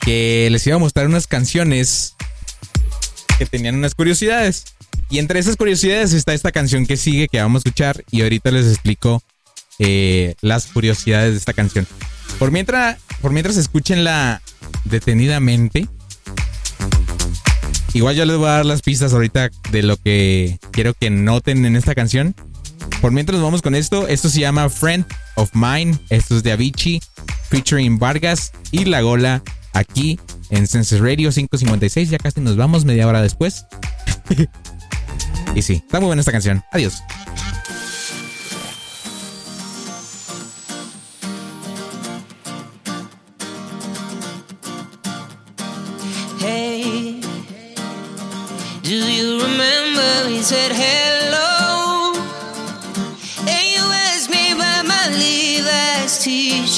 que 0.00 0.48
les 0.50 0.66
iba 0.66 0.76
a 0.76 0.78
mostrar 0.78 1.06
unas 1.06 1.26
canciones 1.26 2.14
que 3.38 3.46
tenían 3.46 3.76
unas 3.76 3.94
curiosidades. 3.94 4.64
Y 5.08 5.18
entre 5.18 5.40
esas 5.40 5.56
curiosidades 5.56 6.12
está 6.12 6.34
esta 6.34 6.52
canción 6.52 6.86
que 6.86 6.96
sigue, 6.96 7.28
que 7.28 7.40
vamos 7.40 7.60
a 7.60 7.68
escuchar, 7.68 8.04
y 8.10 8.22
ahorita 8.22 8.50
les 8.50 8.66
explico 8.66 9.22
eh, 9.78 10.34
las 10.40 10.66
curiosidades 10.66 11.32
de 11.32 11.38
esta 11.38 11.52
canción. 11.52 11.86
Por 12.38 12.50
mientras, 12.50 12.98
por 13.20 13.32
mientras 13.32 13.56
detenidamente. 14.84 15.88
Igual 17.92 18.14
yo 18.14 18.24
les 18.24 18.36
voy 18.36 18.46
a 18.46 18.52
dar 18.52 18.66
las 18.66 18.82
pistas 18.82 19.12
ahorita 19.12 19.50
de 19.72 19.82
lo 19.82 19.96
que 19.96 20.58
quiero 20.70 20.94
que 20.94 21.10
noten 21.10 21.64
en 21.64 21.76
esta 21.76 21.94
canción. 21.94 22.34
Por 23.00 23.12
mientras 23.12 23.40
vamos 23.40 23.62
con 23.62 23.74
esto, 23.74 24.08
esto 24.08 24.28
se 24.28 24.40
llama 24.40 24.68
Friend 24.68 25.04
of 25.36 25.50
Mine, 25.54 25.98
esto 26.10 26.36
es 26.36 26.42
de 26.42 26.52
Avicii, 26.52 27.00
featuring 27.48 27.98
Vargas 27.98 28.52
y 28.70 28.84
La 28.84 29.00
Gola, 29.00 29.42
aquí 29.72 30.18
en 30.50 30.66
Senses 30.66 31.00
Radio 31.00 31.30
556, 31.30 32.10
ya 32.10 32.18
casi 32.18 32.40
nos 32.40 32.56
vamos 32.56 32.84
media 32.84 33.06
hora 33.06 33.22
después. 33.22 33.64
y 35.54 35.62
sí, 35.62 35.82
está 35.84 36.00
muy 36.00 36.08
buena 36.08 36.20
esta 36.20 36.32
canción. 36.32 36.62
Adiós. 36.72 37.02
Hey, 46.38 47.20
do 48.82 48.90
you 48.90 49.40
remember 49.42 50.26
we 50.26 50.42
said 50.42 50.72
hello? 50.72 51.19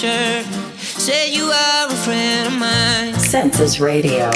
T-shirt. 0.02 0.44
Said 0.78 1.28
you 1.28 1.44
are 1.44 1.86
a 1.86 1.90
friend 1.90 2.48
of 2.48 2.58
mine. 2.58 3.14
Census 3.14 3.78
Radio. 3.78 4.30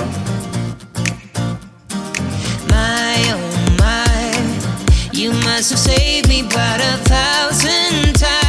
My 2.69 3.17
oh 3.35 3.77
my, 3.79 5.11
you 5.13 5.33
must 5.33 5.71
have 5.71 5.79
saved 5.79 6.29
me 6.29 6.41
about 6.41 6.81
a 6.81 6.97
thousand 7.05 8.15
times. 8.15 8.46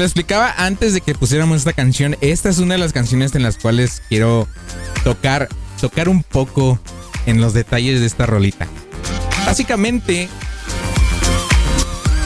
Les 0.00 0.06
explicaba 0.06 0.54
antes 0.56 0.94
de 0.94 1.02
que 1.02 1.14
pusiéramos 1.14 1.58
esta 1.58 1.74
canción, 1.74 2.16
esta 2.22 2.48
es 2.48 2.56
una 2.58 2.72
de 2.72 2.78
las 2.78 2.94
canciones 2.94 3.34
en 3.34 3.42
las 3.42 3.58
cuales 3.58 4.00
quiero 4.08 4.48
tocar, 5.04 5.46
tocar 5.78 6.08
un 6.08 6.22
poco 6.22 6.80
en 7.26 7.38
los 7.42 7.52
detalles 7.52 8.00
de 8.00 8.06
esta 8.06 8.24
rolita. 8.24 8.66
Básicamente. 9.44 10.30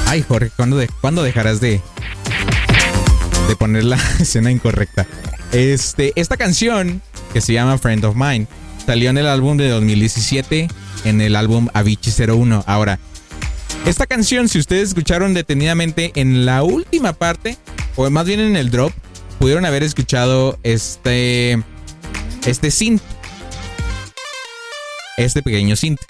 Ay, 0.07 0.23
Jorge, 0.23 0.53
¿cuándo, 0.55 0.77
de- 0.77 0.87
¿cuándo 1.01 1.25
dejarás 1.25 1.61
de, 1.61 1.81
de 3.49 3.57
poner 3.57 3.83
la 3.83 3.97
escena 4.21 4.53
incorrecta? 4.53 5.05
Este, 5.51 6.13
esta 6.15 6.37
canción, 6.37 7.03
que 7.33 7.41
se 7.41 7.55
llama 7.55 7.77
Friend 7.79 8.05
of 8.05 8.15
Mine, 8.15 8.47
salió 8.87 9.11
en 9.11 9.19
el 9.19 9.27
álbum 9.27 9.57
de 9.57 9.69
2017, 9.69 10.69
en 11.07 11.21
el 11.21 11.35
álbum 11.35 11.67
Avicii 11.75 12.13
01. 12.25 12.63
Ahora, 12.69 13.01
esta 13.87 14.07
canción, 14.07 14.49
si 14.49 14.59
ustedes 14.59 14.89
escucharon 14.89 15.35
detenidamente 15.35 16.13
en 16.15 16.47
la 16.47 16.63
última 16.63 17.13
parte, 17.13 17.59
o 17.97 18.09
más 18.09 18.27
bien 18.27 18.41
en 18.41 18.57
el 18.57 18.71
drop, 18.71 18.93
pudieron 19.39 19.67
haber 19.67 19.83
escuchado 19.83 20.59
este, 20.63 21.63
este 22.47 22.71
synth. 22.71 23.03
Este 25.19 25.43
pequeño 25.43 25.77
synth. 25.77 26.01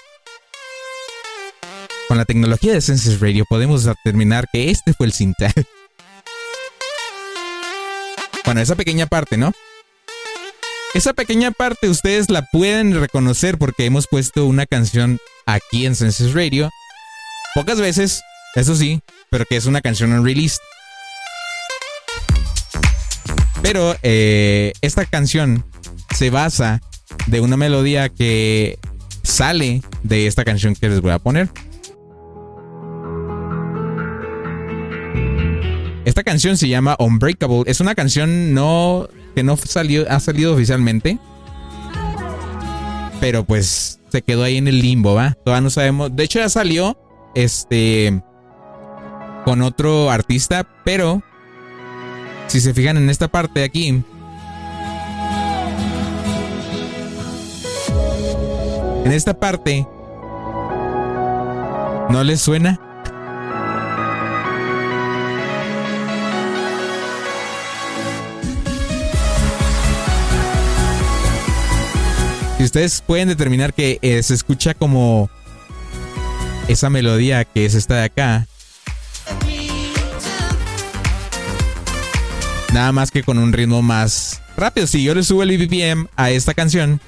Con 2.07 2.17
la 2.17 2.25
tecnología 2.25 2.71
de 2.71 2.81
Senses 2.81 3.19
Radio 3.19 3.45
podemos 3.49 3.83
determinar 3.83 4.47
que 4.53 4.71
este 4.71 4.93
fue 4.93 5.07
el 5.07 5.13
synth. 5.13 5.35
bueno, 8.45 8.61
esa 8.61 8.75
pequeña 8.75 9.07
parte, 9.07 9.37
¿no? 9.37 9.51
Esa 10.93 11.13
pequeña 11.13 11.51
parte 11.51 11.89
ustedes 11.89 12.29
la 12.29 12.47
pueden 12.53 12.97
reconocer 12.97 13.57
porque 13.57 13.85
hemos 13.85 14.07
puesto 14.07 14.45
una 14.45 14.65
canción 14.65 15.19
aquí 15.45 15.85
en 15.85 15.95
Senses 15.95 16.33
Radio. 16.33 16.69
Pocas 17.55 17.79
veces, 17.79 18.21
eso 18.53 18.75
sí, 18.75 18.99
pero 19.29 19.45
que 19.45 19.55
es 19.55 19.65
una 19.65 19.79
canción 19.79 20.11
unreleased. 20.11 20.59
Pero 23.61 23.95
eh, 24.03 24.73
esta 24.81 25.05
canción 25.05 25.63
se 26.13 26.29
basa 26.29 26.81
de 27.27 27.39
una 27.39 27.55
melodía 27.55 28.09
que 28.09 28.77
sale 29.23 29.81
de 30.03 30.27
esta 30.27 30.43
canción 30.43 30.75
que 30.75 30.89
les 30.89 30.99
voy 30.99 31.11
a 31.11 31.19
poner. 31.19 31.49
Esta 36.03 36.23
canción 36.25 36.57
se 36.57 36.67
llama 36.67 36.97
Unbreakable. 36.99 37.63
Es 37.67 37.79
una 37.79 37.95
canción 37.95 38.53
no 38.53 39.07
que 39.33 39.43
no 39.43 39.55
salió, 39.55 40.05
ha 40.11 40.19
salido 40.19 40.53
oficialmente. 40.53 41.19
Pero 43.21 43.45
pues 43.45 44.01
se 44.11 44.21
quedó 44.23 44.43
ahí 44.43 44.57
en 44.57 44.67
el 44.67 44.81
limbo, 44.81 45.13
¿va? 45.13 45.37
Todavía 45.45 45.61
no 45.61 45.69
sabemos. 45.69 46.13
De 46.13 46.25
hecho 46.25 46.39
ya 46.39 46.49
salió 46.49 46.97
este 47.35 48.21
con 49.43 49.61
otro 49.61 50.09
artista, 50.09 50.65
pero 50.83 51.21
si 52.47 52.59
se 52.59 52.73
fijan 52.73 52.97
en 52.97 53.09
esta 53.09 53.27
parte 53.27 53.59
de 53.59 53.65
aquí, 53.65 53.87
en 59.05 59.11
esta 59.11 59.39
parte, 59.39 59.87
¿no 62.09 62.23
les 62.23 62.41
suena? 62.41 62.79
Si 72.57 72.63
ustedes 72.63 73.03
pueden 73.05 73.27
determinar 73.27 73.73
que 73.73 73.99
eh, 74.01 74.23
se 74.23 74.33
escucha 74.33 74.73
como 74.73 75.29
esa 76.67 76.89
melodía 76.89 77.45
que 77.45 77.65
es 77.65 77.75
esta 77.75 77.95
de 77.95 78.03
acá, 78.03 78.47
nada 82.73 82.91
más 82.91 83.09
que 83.11 83.23
con 83.23 83.37
un 83.37 83.53
ritmo 83.53 83.81
más 83.81 84.41
rápido. 84.57 84.85
Si 84.85 85.03
yo 85.03 85.15
le 85.15 85.23
subo 85.23 85.43
el 85.43 85.57
BPM 85.57 86.07
a 86.15 86.29
esta 86.29 86.53
canción, 86.53 86.99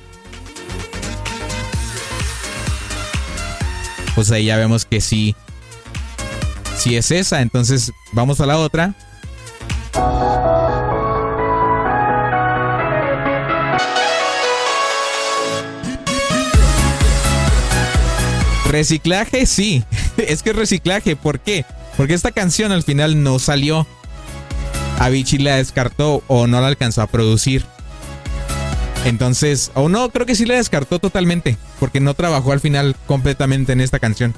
pues 4.15 4.31
ahí 4.31 4.45
ya 4.45 4.57
vemos 4.57 4.85
que 4.85 5.01
sí, 5.01 5.35
sí 6.77 6.95
es 6.95 7.11
esa. 7.11 7.41
Entonces 7.41 7.91
vamos 8.13 8.39
a 8.39 8.45
la 8.45 8.57
otra. 8.57 8.95
Reciclaje, 18.77 19.47
sí. 19.47 19.83
Es 20.17 20.43
que 20.43 20.53
reciclaje. 20.53 21.15
¿Por 21.15 21.39
qué? 21.39 21.65
Porque 21.97 22.13
esta 22.13 22.29
canción 22.29 22.71
al 22.71 22.83
final 22.83 23.23
no 23.23 23.39
salió. 23.39 23.87
Avicii 24.99 25.39
la 25.39 25.55
descartó 25.55 26.21
o 26.27 26.45
no 26.45 26.61
la 26.61 26.67
alcanzó 26.67 27.01
a 27.01 27.07
producir. 27.07 27.65
Entonces, 29.03 29.71
o 29.73 29.89
no, 29.89 30.09
creo 30.11 30.27
que 30.27 30.35
sí 30.35 30.45
la 30.45 30.57
descartó 30.57 30.99
totalmente. 30.99 31.57
Porque 31.79 31.99
no 31.99 32.13
trabajó 32.13 32.51
al 32.51 32.59
final 32.59 32.95
completamente 33.07 33.73
en 33.73 33.81
esta 33.81 33.97
canción. 33.97 34.35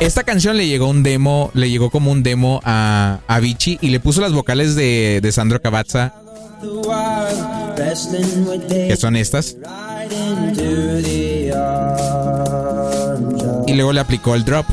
Esta 0.00 0.24
canción 0.24 0.58
le 0.58 0.66
llegó 0.68 0.88
un 0.88 1.02
demo, 1.02 1.50
le 1.54 1.70
llegó 1.70 1.88
como 1.88 2.12
un 2.12 2.22
demo 2.22 2.60
a 2.64 3.20
a 3.28 3.36
Avicii 3.36 3.78
y 3.80 3.88
le 3.88 3.98
puso 3.98 4.20
las 4.20 4.34
vocales 4.34 4.74
de, 4.74 5.20
de 5.22 5.32
Sandro 5.32 5.62
Cavazza, 5.62 6.12
que 8.68 8.96
son 8.96 9.16
estas. 9.16 9.56
Y 13.66 13.74
luego 13.74 13.92
le 13.92 14.00
aplicó 14.00 14.34
el 14.34 14.44
drop. 14.44 14.66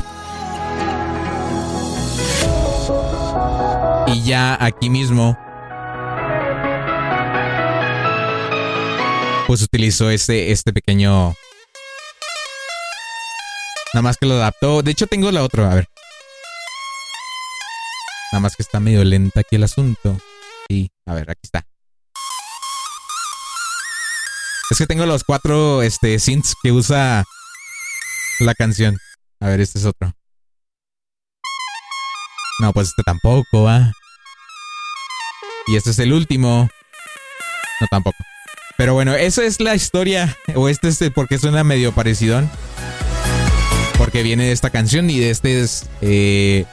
Y 4.08 4.24
ya 4.24 4.58
aquí 4.64 4.90
mismo. 4.90 5.38
Pues 9.48 9.62
utilizó 9.62 10.10
este, 10.10 10.52
este 10.52 10.74
pequeño. 10.74 11.34
Nada 13.94 14.02
más 14.02 14.18
que 14.18 14.26
lo 14.26 14.36
adaptó. 14.36 14.82
De 14.82 14.92
hecho, 14.92 15.08
tengo 15.08 15.32
la 15.32 15.44
otra. 15.44 15.72
A 15.72 15.76
ver. 15.76 15.88
Nada 18.32 18.42
más 18.42 18.56
que 18.56 18.64
está 18.64 18.80
medio 18.80 19.04
lenta 19.04 19.42
aquí 19.42 19.56
el 19.56 19.64
asunto. 19.64 20.18
Sí, 20.68 20.90
a 21.06 21.14
ver, 21.14 21.30
aquí 21.30 21.42
está. 21.44 21.66
Es 24.76 24.80
que 24.80 24.88
tengo 24.88 25.06
los 25.06 25.24
cuatro 25.24 25.82
este, 25.84 26.20
synths 26.20 26.54
que 26.62 26.74
usa 26.74 27.24
la 28.42 28.54
canción. 28.56 28.98
A 29.40 29.48
ver, 29.48 29.62
este 29.62 29.80
es 29.80 29.86
otro. 29.86 30.12
No, 32.60 32.74
pues 32.74 32.90
este 32.90 33.02
tampoco, 33.04 33.64
va. 33.64 33.94
Y 35.68 35.78
este 35.78 35.92
es 35.92 36.00
el 36.00 36.12
último. 36.12 36.68
No, 37.80 37.88
tampoco. 37.90 38.18
Pero 38.78 38.94
bueno, 38.94 39.14
esa 39.14 39.46
es 39.46 39.62
la 39.62 39.76
historia. 39.76 40.38
O 40.56 40.68
este 40.68 40.90
es 40.90 41.00
porque 41.16 41.38
suena 41.38 41.64
medio 41.64 41.94
parecidón. 41.94 42.52
Porque 43.98 44.24
viene 44.24 44.48
de 44.48 44.52
esta 44.52 44.72
canción 44.72 45.10
y 45.10 45.22
de 45.22 45.30
este 45.30 45.62
es. 45.62 45.90
Eh, 46.02 46.66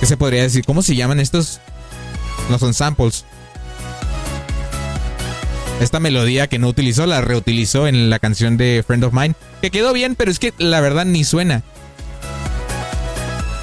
¿Qué 0.00 0.06
se 0.06 0.16
podría 0.16 0.40
decir? 0.40 0.64
¿Cómo 0.64 0.80
se 0.80 0.96
llaman 0.96 1.20
estos? 1.20 1.60
No 2.48 2.58
son 2.58 2.72
samples. 2.72 3.26
Esta 5.80 6.00
melodía 6.00 6.46
que 6.46 6.58
no 6.58 6.68
utilizó 6.68 7.06
la 7.06 7.20
reutilizó 7.20 7.86
en 7.86 8.08
la 8.08 8.18
canción 8.18 8.56
de 8.56 8.84
Friend 8.86 9.04
of 9.04 9.12
Mine. 9.12 9.34
Que 9.60 9.70
quedó 9.70 9.92
bien, 9.92 10.14
pero 10.14 10.30
es 10.30 10.38
que 10.38 10.52
la 10.58 10.80
verdad 10.80 11.04
ni 11.04 11.24
suena. 11.24 11.62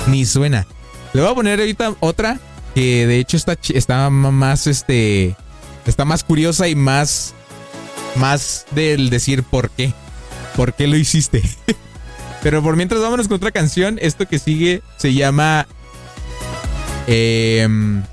Ni 0.07 0.25
suena. 0.25 0.67
Le 1.13 1.21
voy 1.21 1.31
a 1.31 1.35
poner 1.35 1.59
ahorita 1.59 1.95
otra 2.01 2.39
que 2.75 3.07
de 3.07 3.19
hecho 3.19 3.37
está, 3.37 3.57
está 3.73 4.09
más 4.09 4.67
este. 4.67 5.35
Está 5.85 6.05
más 6.05 6.23
curiosa 6.23 6.67
y 6.67 6.75
más. 6.75 7.33
Más 8.15 8.65
del 8.71 9.09
decir 9.09 9.43
por 9.43 9.69
qué. 9.69 9.93
¿Por 10.55 10.73
qué 10.73 10.87
lo 10.87 10.97
hiciste? 10.97 11.41
Pero 12.43 12.61
por 12.63 12.75
mientras 12.75 13.01
vámonos 13.01 13.27
con 13.27 13.37
otra 13.37 13.51
canción. 13.51 13.97
Esto 14.01 14.27
que 14.27 14.39
sigue 14.39 14.81
se 14.97 15.13
llama. 15.13 15.67
em, 17.07 18.03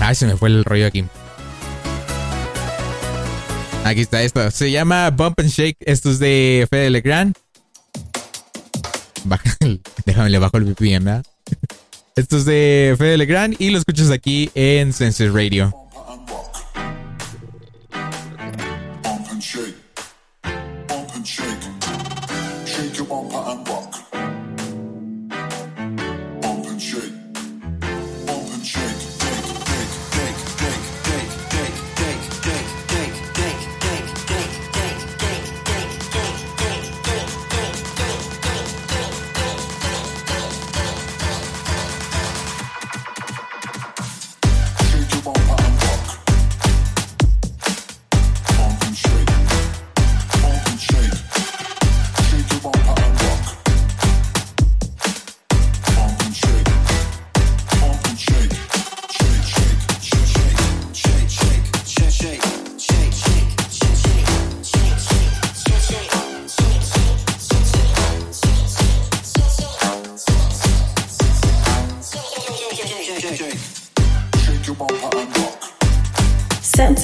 ay, 0.00 0.14
se 0.14 0.26
me 0.26 0.36
fue 0.36 0.48
el 0.48 0.64
rollo 0.64 0.86
aquí. 0.86 1.04
Aquí 3.84 4.00
está 4.02 4.22
esto. 4.22 4.50
Se 4.50 4.70
llama 4.70 5.10
Bump 5.10 5.40
and 5.40 5.48
Shake. 5.48 5.76
Esto 5.80 6.10
es 6.10 6.18
de 6.18 6.66
Fede 6.70 6.90
Legrand. 6.90 7.34
Baja 9.24 9.56
el- 9.60 9.80
déjame 10.06 10.30
le 10.30 10.38
bajo 10.38 10.56
el 10.58 10.64
BPM, 10.64 11.04
¿verdad? 11.04 11.24
Esto 12.16 12.36
es 12.36 12.44
de 12.44 12.96
Fede 12.98 13.16
Legrand 13.16 13.54
y 13.60 13.70
lo 13.70 13.78
escuchas 13.78 14.10
aquí 14.10 14.50
en 14.54 14.92
Senses 14.92 15.32
Radio. 15.32 15.72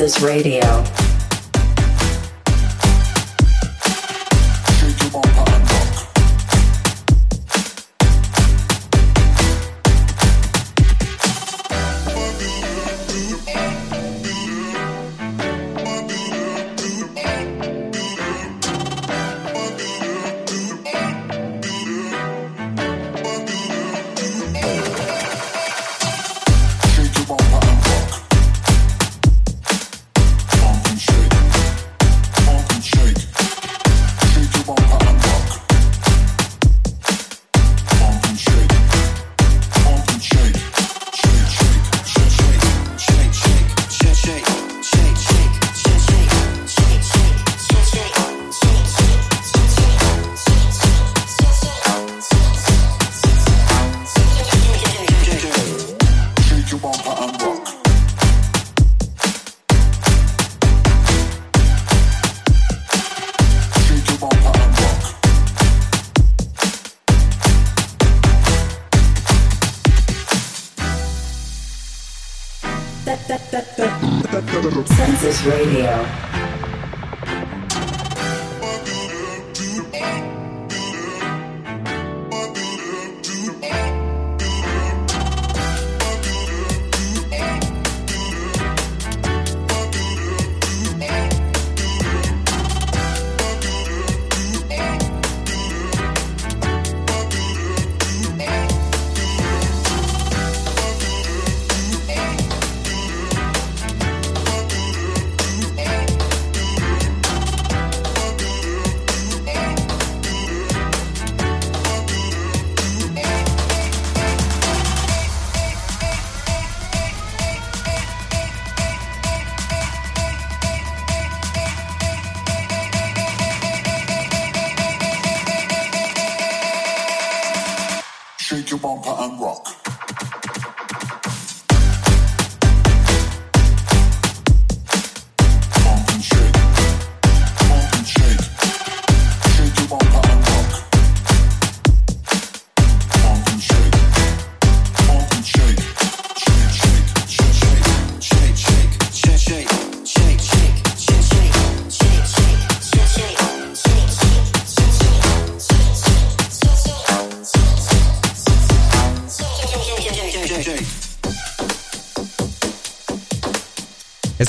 This 0.04 0.20
Radio. 0.20 1.03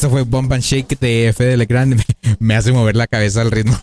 Eso 0.05 0.11
fue 0.11 0.21
Bomb 0.21 0.53
and 0.53 0.61
Shake 0.61 0.99
de 0.99 1.29
F 1.29 1.43
de 1.43 1.57
Legrand. 1.57 1.99
Me 2.39 2.55
hace 2.55 2.71
mover 2.71 2.95
la 2.95 3.07
cabeza 3.07 3.41
al 3.41 3.49
ritmo. 3.49 3.75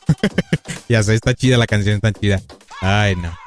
ya 0.89 1.03
sé, 1.03 1.17
está 1.17 1.35
chida 1.35 1.59
la 1.59 1.67
canción, 1.67 1.97
está 1.97 2.13
chida. 2.13 2.41
Ay, 2.81 3.17
no. 3.17 3.42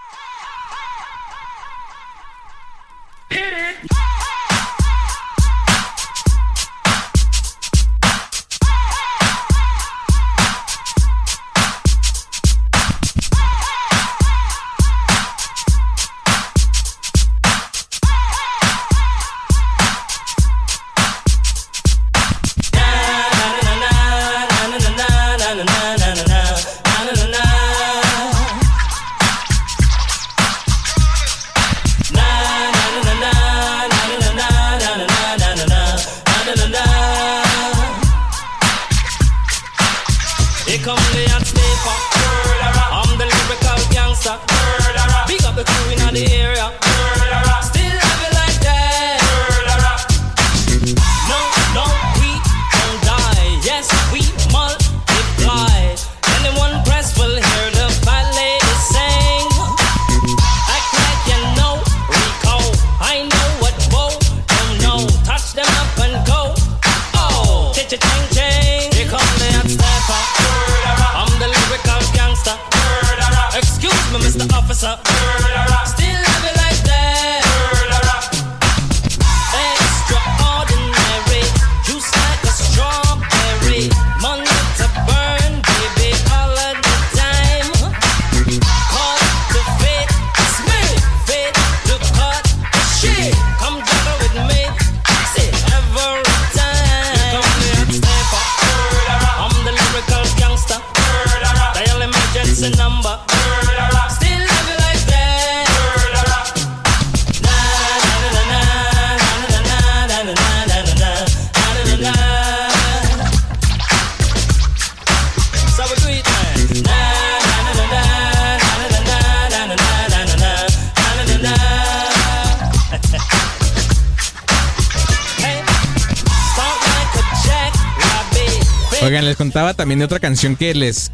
También 129.73 129.99
de 129.99 130.05
otra 130.05 130.19
canción 130.19 130.55
que 130.55 130.73
les 130.73 131.11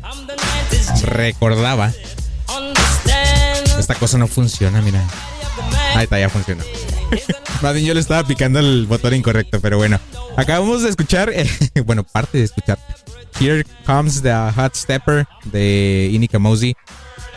recordaba. 1.04 1.92
Esta 3.80 3.96
cosa 3.96 4.18
no 4.18 4.28
funciona, 4.28 4.82
mira. 4.82 5.04
Ahí 5.96 6.04
está, 6.04 6.20
ya 6.20 6.30
funciona. 6.30 6.64
Más 7.62 7.74
bien 7.74 7.86
yo 7.86 7.94
le 7.94 8.00
estaba 8.00 8.26
picando 8.26 8.60
el 8.60 8.86
botón 8.86 9.14
incorrecto, 9.14 9.60
pero 9.60 9.78
bueno. 9.78 10.00
Acabamos 10.38 10.84
de 10.84 10.90
escuchar, 10.90 11.32
eh, 11.34 11.50
bueno, 11.86 12.04
parte 12.04 12.38
de 12.38 12.44
escuchar. 12.46 12.78
Here 13.40 13.66
Comes 13.86 14.22
the 14.22 14.34
Hot 14.56 14.76
Stepper 14.76 15.26
de 15.46 16.10
Inika 16.12 16.40
Mosey. 16.40 16.76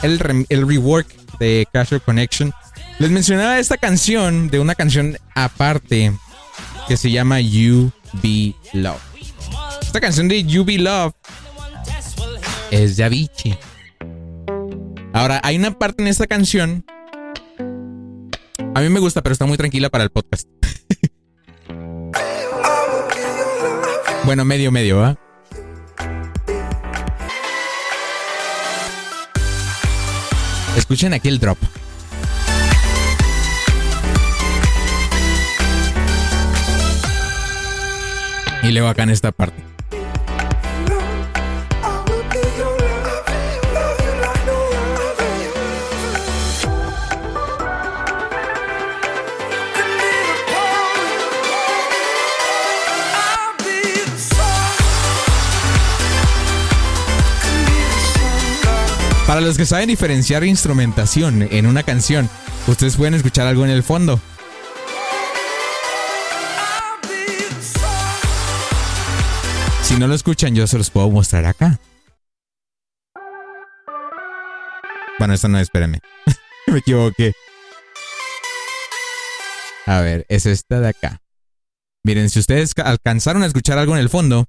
El, 0.03 0.47
el 0.49 0.69
rework 0.69 1.09
de 1.39 1.67
Casual 1.73 2.03
Connection. 2.03 2.53
Les 2.99 3.11
mencionaba 3.11 3.59
esta 3.59 3.77
canción 3.77 4.49
de 4.49 4.61
una 4.61 4.75
canción 4.75 5.19
aparte 5.35 6.13
que 6.87 6.97
se 6.97 7.11
llama 7.11 7.41
You 7.41 7.91
Be 8.23 8.55
Love. 8.73 9.14
Esta 9.95 10.01
canción 10.01 10.27
de 10.27 10.43
You 10.43 10.65
Be 10.65 10.77
Love 10.77 11.15
es 12.73 12.97
de 12.97 13.05
Avicii. 13.05 13.57
Ahora, 15.13 15.41
hay 15.45 15.55
una 15.55 15.79
parte 15.79 16.03
en 16.03 16.09
esta 16.09 16.27
canción. 16.27 16.85
A 18.75 18.81
mí 18.81 18.89
me 18.89 18.99
gusta, 18.99 19.23
pero 19.23 19.35
está 19.35 19.47
muy 19.47 19.57
tranquila 19.57 19.91
para 19.91 20.03
el 20.03 20.11
podcast. 20.11 20.49
bueno, 24.25 24.45
medio, 24.45 24.73
medio, 24.73 24.99
¿va? 24.99 25.17
Escuchen 30.77 31.15
aquí 31.15 31.29
el 31.29 31.39
drop. 31.39 31.59
Y 38.65 38.73
luego 38.73 38.89
acá 38.89 39.05
en 39.05 39.11
esta 39.11 39.31
parte. 39.31 39.74
Para 59.27 59.41
los 59.41 59.57
que 59.57 59.65
saben 59.67 59.89
diferenciar 59.89 60.45
instrumentación 60.45 61.49
en 61.51 61.67
una 61.67 61.83
canción, 61.83 62.29
ustedes 62.67 62.97
pueden 62.97 63.15
escuchar 63.15 63.47
algo 63.47 63.65
en 63.65 63.71
el 63.71 63.83
fondo. 63.83 64.21
Si 69.83 69.97
no 69.99 70.07
lo 70.07 70.15
escuchan, 70.15 70.55
yo 70.55 70.67
se 70.67 70.79
los 70.79 70.91
puedo 70.91 71.11
mostrar 71.11 71.45
acá. 71.45 71.79
Bueno, 75.19 75.35
esta 75.35 75.49
no, 75.49 75.59
espérenme. 75.59 76.01
Me 76.67 76.79
equivoqué. 76.79 77.33
A 79.87 80.01
ver, 80.01 80.25
es 80.29 80.47
esta 80.47 80.81
de 80.81 80.89
acá. 80.89 81.21
Miren, 82.03 82.31
si 82.31 82.39
ustedes 82.41 82.75
ca- 82.75 82.85
alcanzaron 82.85 83.43
a 83.43 83.47
escuchar 83.47 83.79
algo 83.79 83.95
en 83.95 84.01
el 84.01 84.09
fondo, 84.09 84.47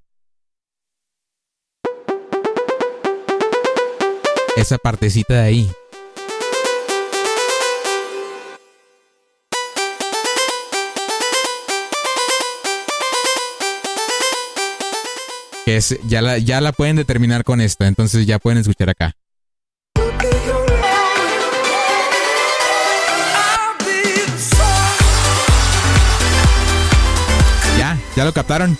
esa 4.55 4.77
partecita 4.77 5.33
de 5.33 5.41
ahí. 5.41 5.71
Que 15.65 15.77
es, 15.77 15.97
ya 16.07 16.21
la, 16.21 16.37
ya 16.37 16.61
la 16.61 16.71
pueden 16.71 16.95
determinar 16.95 17.43
con 17.43 17.59
esto, 17.59 17.85
entonces 17.85 18.25
ya 18.25 18.39
pueden 18.39 18.59
escuchar 18.59 18.89
acá. 18.89 19.13
Ya, 27.79 27.97
ya 28.15 28.25
lo 28.25 28.31
captaron. 28.31 28.77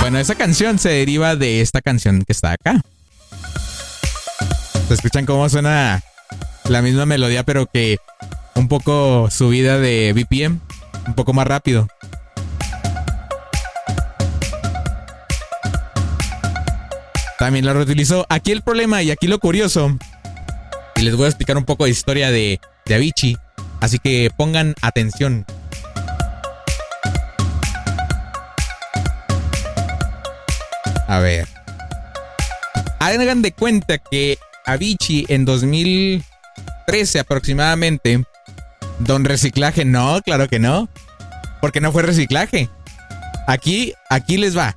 Bueno, 0.00 0.18
esa 0.20 0.36
canción 0.36 0.78
se 0.78 0.90
deriva 0.90 1.34
de 1.34 1.60
esta 1.60 1.80
canción 1.82 2.22
que 2.24 2.32
está 2.32 2.52
acá. 2.52 2.80
¿Se 4.88 4.94
escuchan 4.94 5.26
cómo 5.26 5.48
suena 5.48 6.00
la 6.68 6.80
misma 6.80 7.06
melodía, 7.06 7.42
pero 7.42 7.66
que 7.66 7.98
un 8.54 8.68
poco 8.68 9.28
subida 9.30 9.78
de 9.80 10.12
BPM? 10.12 10.60
Un 11.08 11.14
poco 11.14 11.32
más 11.32 11.44
rápido. 11.44 11.88
También 17.36 17.66
la 17.66 17.72
reutilizó. 17.72 18.26
Aquí 18.28 18.52
el 18.52 18.62
problema 18.62 19.02
y 19.02 19.10
aquí 19.10 19.26
lo 19.26 19.40
curioso. 19.40 19.98
Y 20.94 21.02
les 21.02 21.16
voy 21.16 21.24
a 21.24 21.28
explicar 21.28 21.56
un 21.56 21.64
poco 21.64 21.84
de 21.84 21.90
historia 21.90 22.30
de, 22.30 22.60
de 22.84 22.94
Avicii. 22.94 23.38
Así 23.80 23.98
que 23.98 24.30
pongan 24.36 24.76
atención. 24.82 25.44
A 31.08 31.18
ver. 31.18 31.48
Hagan 33.00 33.42
de 33.42 33.52
cuenta 33.52 33.98
que 33.98 34.38
Avicii 34.66 35.26
en 35.28 35.44
2013 35.44 37.18
aproximadamente. 37.18 38.24
Don 38.98 39.24
reciclaje, 39.24 39.84
no, 39.84 40.20
claro 40.22 40.48
que 40.48 40.58
no. 40.58 40.88
Porque 41.60 41.80
no 41.80 41.92
fue 41.92 42.02
reciclaje. 42.02 42.68
Aquí, 43.46 43.94
aquí 44.10 44.36
les 44.36 44.56
va. 44.56 44.74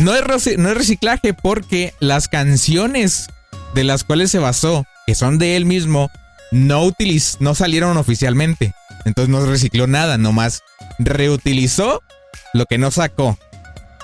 No 0.00 0.14
es, 0.14 0.24
reciclaje 0.56 1.34
porque 1.34 1.94
las 2.00 2.28
canciones 2.28 3.28
de 3.74 3.84
las 3.84 4.02
cuales 4.04 4.30
se 4.30 4.38
basó, 4.38 4.84
que 5.06 5.14
son 5.14 5.38
de 5.38 5.56
él 5.56 5.66
mismo, 5.66 6.10
no, 6.50 6.82
utiliz 6.82 7.36
no 7.40 7.54
salieron 7.54 7.96
oficialmente. 7.96 8.74
Entonces 9.04 9.30
no 9.30 9.44
recicló 9.46 9.86
nada, 9.86 10.18
nomás 10.18 10.62
reutilizó 10.98 12.02
lo 12.52 12.66
que 12.66 12.78
no 12.78 12.90
sacó. 12.90 13.38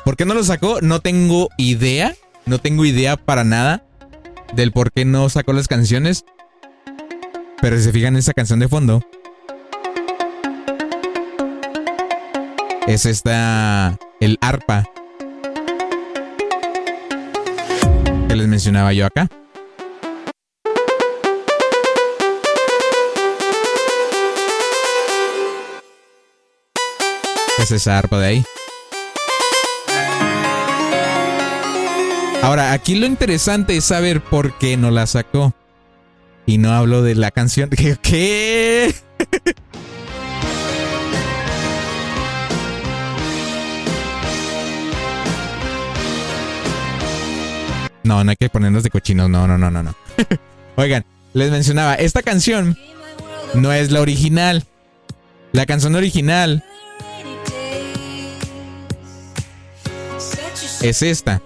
¿Por 0.05 0.17
qué 0.17 0.25
no 0.25 0.35
lo 0.35 0.45
sacó? 0.45 0.81
No 0.81 1.01
tengo 1.01 1.49
idea. 1.57 2.15
No 2.51 2.59
tengo 2.59 2.85
idea 2.85 3.17
para 3.17 3.45
nada 3.45 3.85
del 4.55 4.73
por 4.73 4.91
qué 4.91 5.05
no 5.05 5.29
sacó 5.29 5.53
las 5.53 5.69
canciones. 5.69 6.25
Pero 7.63 7.77
si 7.77 7.85
se 7.85 7.93
fijan 7.93 8.15
en 8.15 8.19
esa 8.19 8.33
canción 8.33 8.59
de 8.59 8.67
fondo, 8.67 9.03
es 12.89 13.07
esta. 13.07 13.97
El 14.19 14.37
arpa 14.41 14.83
que 18.29 18.35
les 18.35 18.49
mencionaba 18.49 18.93
yo 18.95 19.07
acá. 19.07 19.29
Es 27.59 27.71
esa 27.71 27.97
arpa 27.97 28.19
de 28.19 28.27
ahí. 28.27 28.45
Ahora, 32.43 32.73
aquí 32.73 32.95
lo 32.95 33.07
interesante 33.07 33.77
es 33.77 33.85
saber 33.85 34.23
por 34.23 34.57
qué 34.59 34.77
no 34.77 34.91
la 34.91 35.07
sacó. 35.07 35.55
Y 36.47 36.59
no 36.59 36.73
hablo 36.73 37.03
de 37.03 37.15
la 37.15 37.31
canción. 37.31 37.71
¿Qué? 38.03 38.95
No, 48.03 48.25
no 48.25 48.31
hay 48.31 48.37
que 48.37 48.49
ponernos 48.49 48.83
de 48.83 48.91
cochinos. 48.91 49.29
No, 49.29 49.47
no, 49.47 49.59
no, 49.59 49.71
no, 49.71 49.83
no. 49.83 49.95
Oigan, 50.77 51.05
les 51.35 51.51
mencionaba, 51.51 51.95
esta 51.95 52.23
canción 52.23 52.77
no 53.55 53.73
es 53.73 53.91
la 53.91 54.01
original. 54.01 54.65
La 55.53 55.67
canción 55.67 55.95
original 55.95 56.65
es 60.83 61.03
esta. 61.03 61.43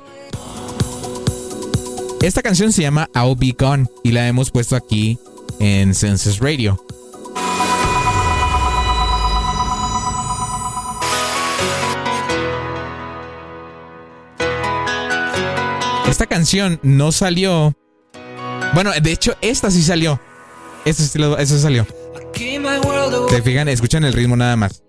Esta 2.25 2.41
canción 2.41 2.73
se 2.73 2.81
llama 2.81 3.11
I'll 3.15 3.37
Be 3.37 3.55
Gone 3.57 3.87
y 4.03 4.13
la 4.13 4.27
hemos 4.27 4.51
puesto 4.51 4.77
aquí 4.77 5.19
en 5.61 5.95
Census 5.95 6.39
Radio. 6.39 6.83
Esta 16.09 16.25
canción 16.25 16.81
no 16.83 17.13
salió. 17.13 17.75
Bueno, 18.73 18.93
de 19.03 19.13
hecho, 19.13 19.35
esta 19.43 19.71
sí 19.71 19.83
salió. 19.83 20.19
Esta 20.87 21.03
sí, 21.03 21.21
esta 21.39 21.59
salió. 21.59 21.87
Se 23.29 23.43
fijan, 23.43 23.69
escuchan 23.69 24.03
el 24.03 24.15
ritmo 24.15 24.35
nada 24.35 24.57
más. 24.57 24.83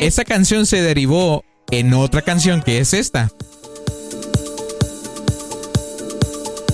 Esa 0.00 0.24
canción 0.24 0.64
se 0.64 0.80
derivó 0.80 1.44
en 1.70 1.92
otra 1.92 2.22
canción 2.22 2.62
que 2.62 2.78
es 2.78 2.94
esta. 2.94 3.32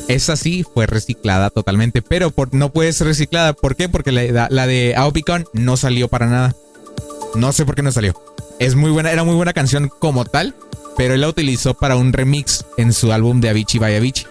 Esa 0.09 0.37
sí 0.37 0.63
fue 0.75 0.87
reciclada 0.87 1.49
totalmente, 1.49 2.03
pero 2.03 2.33
no 2.53 2.71
puede 2.71 2.93
ser 2.93 3.07
reciclada. 3.07 3.55
¿Por 3.55 3.77
qué? 3.77 3.89
Porque 3.89 4.13
la, 4.13 4.49
la 4.51 4.67
de 4.67 4.95
Aopicon 4.95 5.47
no 5.55 5.79
salió 5.79 6.09
para 6.09 6.27
nada. 6.27 6.55
No 7.35 7.53
sé 7.53 7.65
por 7.65 7.75
qué 7.75 7.83
no 7.83 7.93
salió. 7.93 8.15
Es 8.59 8.75
muy 8.75 8.91
buena, 8.91 9.11
era 9.11 9.25
muy 9.25 9.35
buena 9.35 9.55
canción 9.55 9.89
como 9.89 10.27
tal, 10.27 10.55
pero 10.99 11.15
él 11.15 11.23
la 11.23 11.29
utilizó 11.29 11.73
para 11.73 11.97
un 11.97 12.13
remix 12.13 12.67
en 12.77 12.93
su 12.93 13.11
álbum 13.11 13.41
de 13.41 13.49
Avicii 13.49 13.81
by 13.81 13.97
Avicii. 13.97 14.27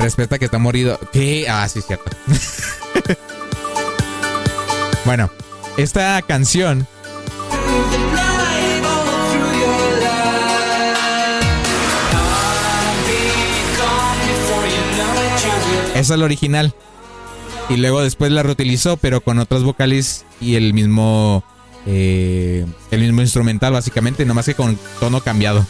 Respeta 0.00 0.38
que 0.38 0.46
está 0.46 0.58
morido. 0.58 0.98
¿Qué? 1.12 1.46
Ah, 1.48 1.68
sí, 1.68 1.80
cierto. 1.80 2.10
bueno, 5.06 5.30
esta 5.78 6.20
canción 6.22 6.86
Esa 15.94 16.12
es 16.12 16.18
la 16.20 16.26
original. 16.26 16.74
Y 17.70 17.78
luego 17.78 18.02
después 18.02 18.30
la 18.30 18.42
reutilizó, 18.42 18.98
pero 18.98 19.22
con 19.22 19.38
otras 19.38 19.62
vocales 19.62 20.26
y 20.42 20.56
el 20.56 20.74
mismo. 20.74 21.42
eh, 21.86 22.66
el 22.90 23.00
mismo 23.00 23.22
instrumental, 23.22 23.72
básicamente, 23.72 24.26
nomás 24.26 24.44
que 24.44 24.54
con 24.54 24.78
tono 25.00 25.22
cambiado. 25.22 25.66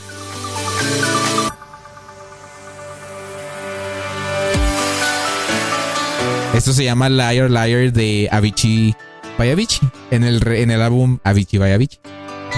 Esto 6.55 6.73
se 6.73 6.85
llama 6.85 7.09
Liar 7.09 7.51
Liar 7.51 7.93
de 7.93 8.29
Avicii 8.33 8.97
by 9.39 9.51
Avicii. 9.51 9.89
En 10.11 10.25
el, 10.25 10.47
en 10.47 10.71
el 10.71 10.83
álbum 10.83 11.19
Avicii 11.25 11.59
by 11.59 11.73
Avicii. 11.73 12.01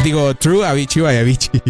Digo, 0.04 0.34
True 0.34 0.66
Avicii 0.66 1.02
by 1.02 1.16
Avicii. 1.18 1.62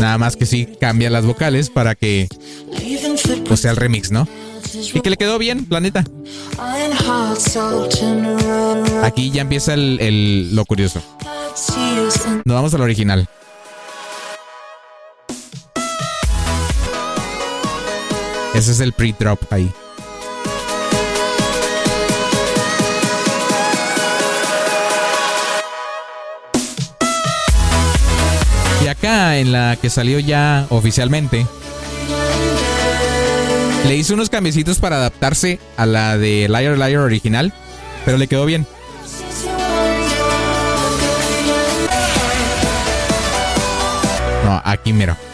Nada 0.00 0.18
más 0.18 0.36
que 0.36 0.46
sí 0.46 0.68
cambia 0.80 1.10
las 1.10 1.24
vocales 1.26 1.70
para 1.70 1.94
que 1.94 2.28
pues, 3.46 3.60
sea 3.60 3.70
el 3.72 3.76
remix, 3.76 4.10
¿no? 4.10 4.28
Y 4.94 5.00
que 5.00 5.10
le 5.10 5.16
quedó 5.16 5.38
bien, 5.38 5.64
planeta. 5.64 6.04
Aquí 9.02 9.30
ya 9.30 9.42
empieza 9.42 9.74
el, 9.74 9.98
el- 10.00 10.54
lo 10.54 10.64
curioso. 10.64 11.02
Nos 12.44 12.54
vamos 12.54 12.74
al 12.74 12.82
original. 12.82 13.28
Ese 18.58 18.72
es 18.72 18.80
el 18.80 18.92
pre-drop 18.92 19.40
ahí. 19.52 19.70
Y 28.82 28.88
acá 28.88 29.38
en 29.38 29.52
la 29.52 29.78
que 29.80 29.88
salió 29.90 30.18
ya 30.18 30.66
oficialmente, 30.70 31.46
le 33.86 33.94
hizo 33.94 34.14
unos 34.14 34.28
cambiecitos 34.28 34.80
para 34.80 34.96
adaptarse 34.96 35.60
a 35.76 35.86
la 35.86 36.18
de 36.18 36.48
Liar 36.48 36.76
Liar 36.76 36.98
original, 36.98 37.52
pero 38.04 38.18
le 38.18 38.26
quedó 38.26 38.44
bien. 38.44 38.66
No, 44.44 44.60
aquí 44.64 44.92
miro. 44.92 45.27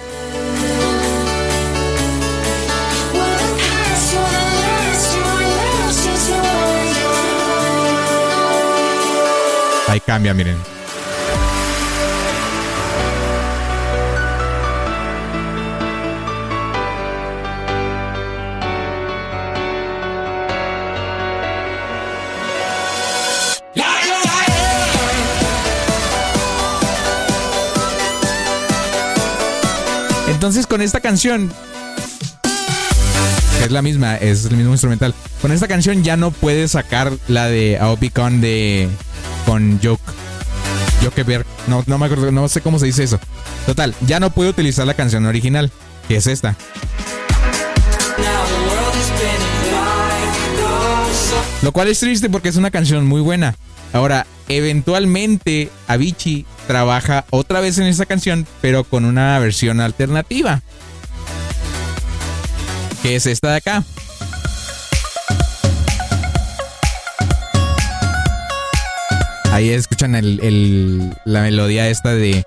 Ahí 9.94 10.00
cambia, 10.00 10.34
miren. 10.34 10.56
Entonces 30.26 30.66
con 30.66 30.82
esta 30.82 30.98
canción, 30.98 31.52
es 33.62 33.70
la 33.70 33.80
misma, 33.80 34.16
es 34.16 34.44
el 34.46 34.56
mismo 34.56 34.72
instrumental, 34.72 35.14
con 35.40 35.52
esta 35.52 35.68
canción 35.68 36.02
ya 36.02 36.16
no 36.16 36.32
puedes 36.32 36.72
sacar 36.72 37.12
la 37.28 37.46
de 37.46 37.78
Aopicon 37.78 38.40
de 38.40 38.88
con 39.46 39.80
Joke. 39.82 40.02
Jokeberg. 41.02 41.44
No, 41.66 41.82
no 41.86 41.98
me 41.98 42.06
acuerdo, 42.06 42.30
no 42.32 42.48
sé 42.48 42.60
cómo 42.60 42.78
se 42.78 42.86
dice 42.86 43.04
eso. 43.04 43.20
Total, 43.66 43.94
ya 44.06 44.20
no 44.20 44.30
puedo 44.30 44.50
utilizar 44.50 44.86
la 44.86 44.94
canción 44.94 45.26
original, 45.26 45.70
que 46.08 46.16
es 46.16 46.26
esta. 46.26 46.56
Lo 51.62 51.72
cual 51.72 51.88
es 51.88 51.98
triste 51.98 52.28
porque 52.28 52.50
es 52.50 52.56
una 52.56 52.70
canción 52.70 53.06
muy 53.06 53.20
buena. 53.20 53.54
Ahora, 53.92 54.26
eventualmente 54.48 55.70
Avicii 55.86 56.44
trabaja 56.66 57.24
otra 57.30 57.60
vez 57.60 57.78
en 57.78 57.84
esa 57.84 58.06
canción, 58.06 58.46
pero 58.60 58.84
con 58.84 59.04
una 59.04 59.38
versión 59.38 59.80
alternativa. 59.80 60.62
Que 63.02 63.16
es 63.16 63.26
esta 63.26 63.52
de 63.52 63.56
acá. 63.56 63.84
Ahí 69.54 69.70
escuchan 69.70 70.16
el- 70.16 71.14
la 71.24 71.42
melodía 71.42 71.88
esta 71.88 72.12
de, 72.12 72.44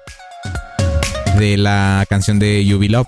de 1.40 1.56
la 1.56 2.06
canción 2.10 2.38
de 2.38 2.66
You 2.66 2.82
Love. 2.82 3.08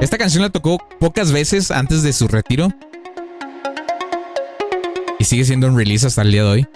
Esta 0.00 0.16
canción 0.16 0.42
la 0.42 0.48
tocó 0.48 0.78
pocas 0.98 1.30
veces 1.30 1.70
antes 1.70 2.02
de 2.02 2.14
su 2.14 2.28
retiro. 2.28 2.68
Y 5.18 5.24
sigue 5.24 5.44
siendo 5.44 5.66
un 5.66 5.76
release 5.76 6.06
hasta 6.06 6.22
el 6.22 6.32
día 6.32 6.44
de 6.44 6.48
hoy. 6.48 6.68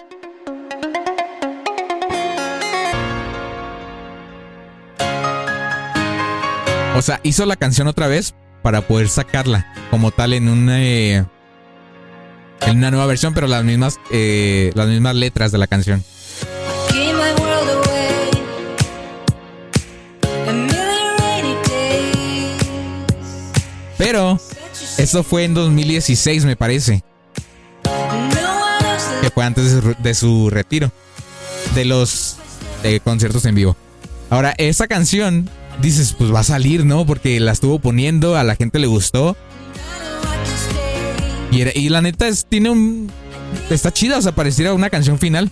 O 6.95 7.01
sea, 7.01 7.19
hizo 7.23 7.45
la 7.47 7.55
canción 7.55 7.87
otra 7.87 8.05
vez 8.05 8.33
para 8.61 8.81
poder 8.81 9.07
sacarla 9.07 9.65
como 9.91 10.11
tal 10.11 10.33
en 10.33 10.47
una 10.47 10.83
eh, 10.83 11.25
en 12.67 12.77
una 12.77 12.91
nueva 12.91 13.05
versión, 13.05 13.33
pero 13.33 13.47
las 13.47 13.63
mismas 13.63 13.99
eh, 14.11 14.71
las 14.75 14.87
mismas 14.87 15.15
letras 15.15 15.51
de 15.51 15.57
la 15.57 15.67
canción. 15.67 16.03
Pero 23.97 24.39
eso 24.97 25.23
fue 25.23 25.43
en 25.43 25.53
2016, 25.53 26.45
me 26.45 26.55
parece, 26.55 27.03
que 29.21 29.29
fue 29.31 29.43
antes 29.43 29.65
de 29.65 29.81
su, 29.81 29.95
de 30.01 30.13
su 30.13 30.49
retiro 30.49 30.91
de 31.75 31.85
los 31.85 32.37
eh, 32.83 32.99
conciertos 33.03 33.45
en 33.45 33.55
vivo. 33.55 33.75
Ahora, 34.29 34.53
esa 34.57 34.87
canción 34.87 35.49
dices, 35.81 36.13
pues 36.17 36.33
va 36.33 36.41
a 36.41 36.43
salir, 36.43 36.85
¿no? 36.85 37.05
Porque 37.05 37.39
la 37.39 37.51
estuvo 37.51 37.79
poniendo, 37.79 38.35
a 38.35 38.43
la 38.43 38.55
gente 38.55 38.79
le 38.79 38.87
gustó. 38.87 39.35
Y, 41.51 41.89
la 41.89 42.01
neta 42.01 42.27
es, 42.27 42.45
tiene 42.45 42.69
un. 42.69 43.11
Está 43.69 43.91
chida, 43.91 44.17
o 44.17 44.21
sea, 44.21 44.33
pareciera 44.33 44.73
una 44.73 44.89
canción 44.89 45.17
final. 45.17 45.49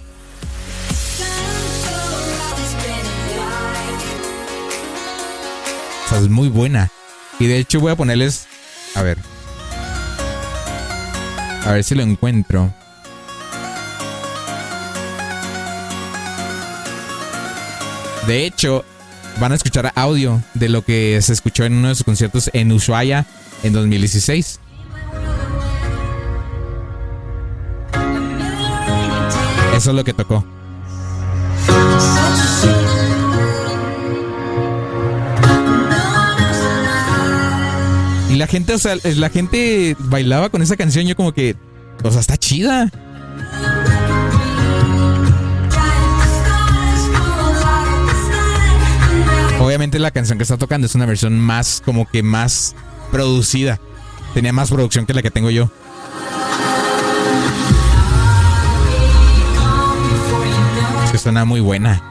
O 6.06 6.10
sea, 6.10 6.20
es 6.20 6.30
muy 6.30 6.50
buena. 6.50 6.92
Y 7.40 7.48
de 7.48 7.58
hecho 7.58 7.80
voy 7.80 7.92
a 7.92 7.96
ponerles. 7.96 8.48
A 8.94 9.02
ver. 9.02 9.18
A 11.66 11.72
ver 11.72 11.84
si 11.84 11.96
lo 11.96 12.04
encuentro. 12.04 12.74
De 18.28 18.46
hecho, 18.46 18.84
van 19.40 19.52
a 19.52 19.56
escuchar 19.56 19.92
audio 19.96 20.42
de 20.54 20.70
lo 20.70 20.84
que 20.84 21.20
se 21.22 21.34
escuchó 21.34 21.64
en 21.64 21.74
uno 21.74 21.90
de 21.90 21.96
sus 21.96 22.04
conciertos 22.04 22.50
en 22.54 22.72
Ushuaia 22.72 23.26
en 23.64 23.74
2016. 23.74 24.60
Eso 29.76 29.90
es 29.90 29.96
lo 29.96 30.04
que 30.06 30.14
tocó. 30.14 30.46
Y 38.30 38.38
la 38.38 38.48
gente, 38.48 38.74
o 38.74 38.78
sea, 38.78 38.98
la 39.04 39.30
gente 39.30 39.96
bailaba 40.00 40.50
con 40.50 40.62
esa 40.62 40.78
canción. 40.78 41.06
Yo 41.06 41.16
como 41.16 41.34
que, 41.34 41.56
o 42.04 42.12
sea, 42.12 42.22
está 42.22 42.38
chida. 42.38 42.90
Obviamente 49.60 50.00
la 50.00 50.12
canción 50.12 50.38
que 50.38 50.44
está 50.44 50.58
tocando 50.58 50.88
es 50.88 50.96
una 50.96 51.06
versión 51.06 51.40
más, 51.40 51.82
como 51.84 52.10
que 52.10 52.24
más 52.24 52.76
producida. 53.12 53.80
Tenía 54.34 54.54
más 54.54 54.70
producción 54.70 55.06
que 55.06 55.14
la 55.14 55.22
que 55.22 55.32
tengo 55.32 55.50
yo. 55.50 55.70
Suena 61.26 61.44
muy 61.44 61.60
buena. 61.60 62.04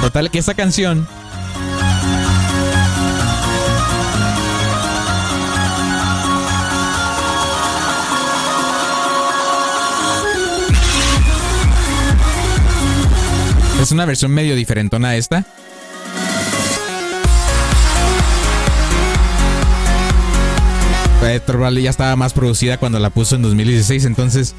Total 0.00 0.32
que 0.32 0.38
esa 0.40 0.54
canción 0.54 1.06
es 13.82 13.92
una 13.92 14.04
versión 14.04 14.32
medio 14.32 14.56
diferentona 14.56 15.10
a 15.10 15.16
esta. 15.16 15.44
Valley 21.46 21.84
ya 21.84 21.90
estaba 21.90 22.16
más 22.16 22.32
producida 22.32 22.78
cuando 22.78 22.98
la 22.98 23.10
puso 23.10 23.36
en 23.36 23.42
2016, 23.42 24.04
entonces 24.04 24.54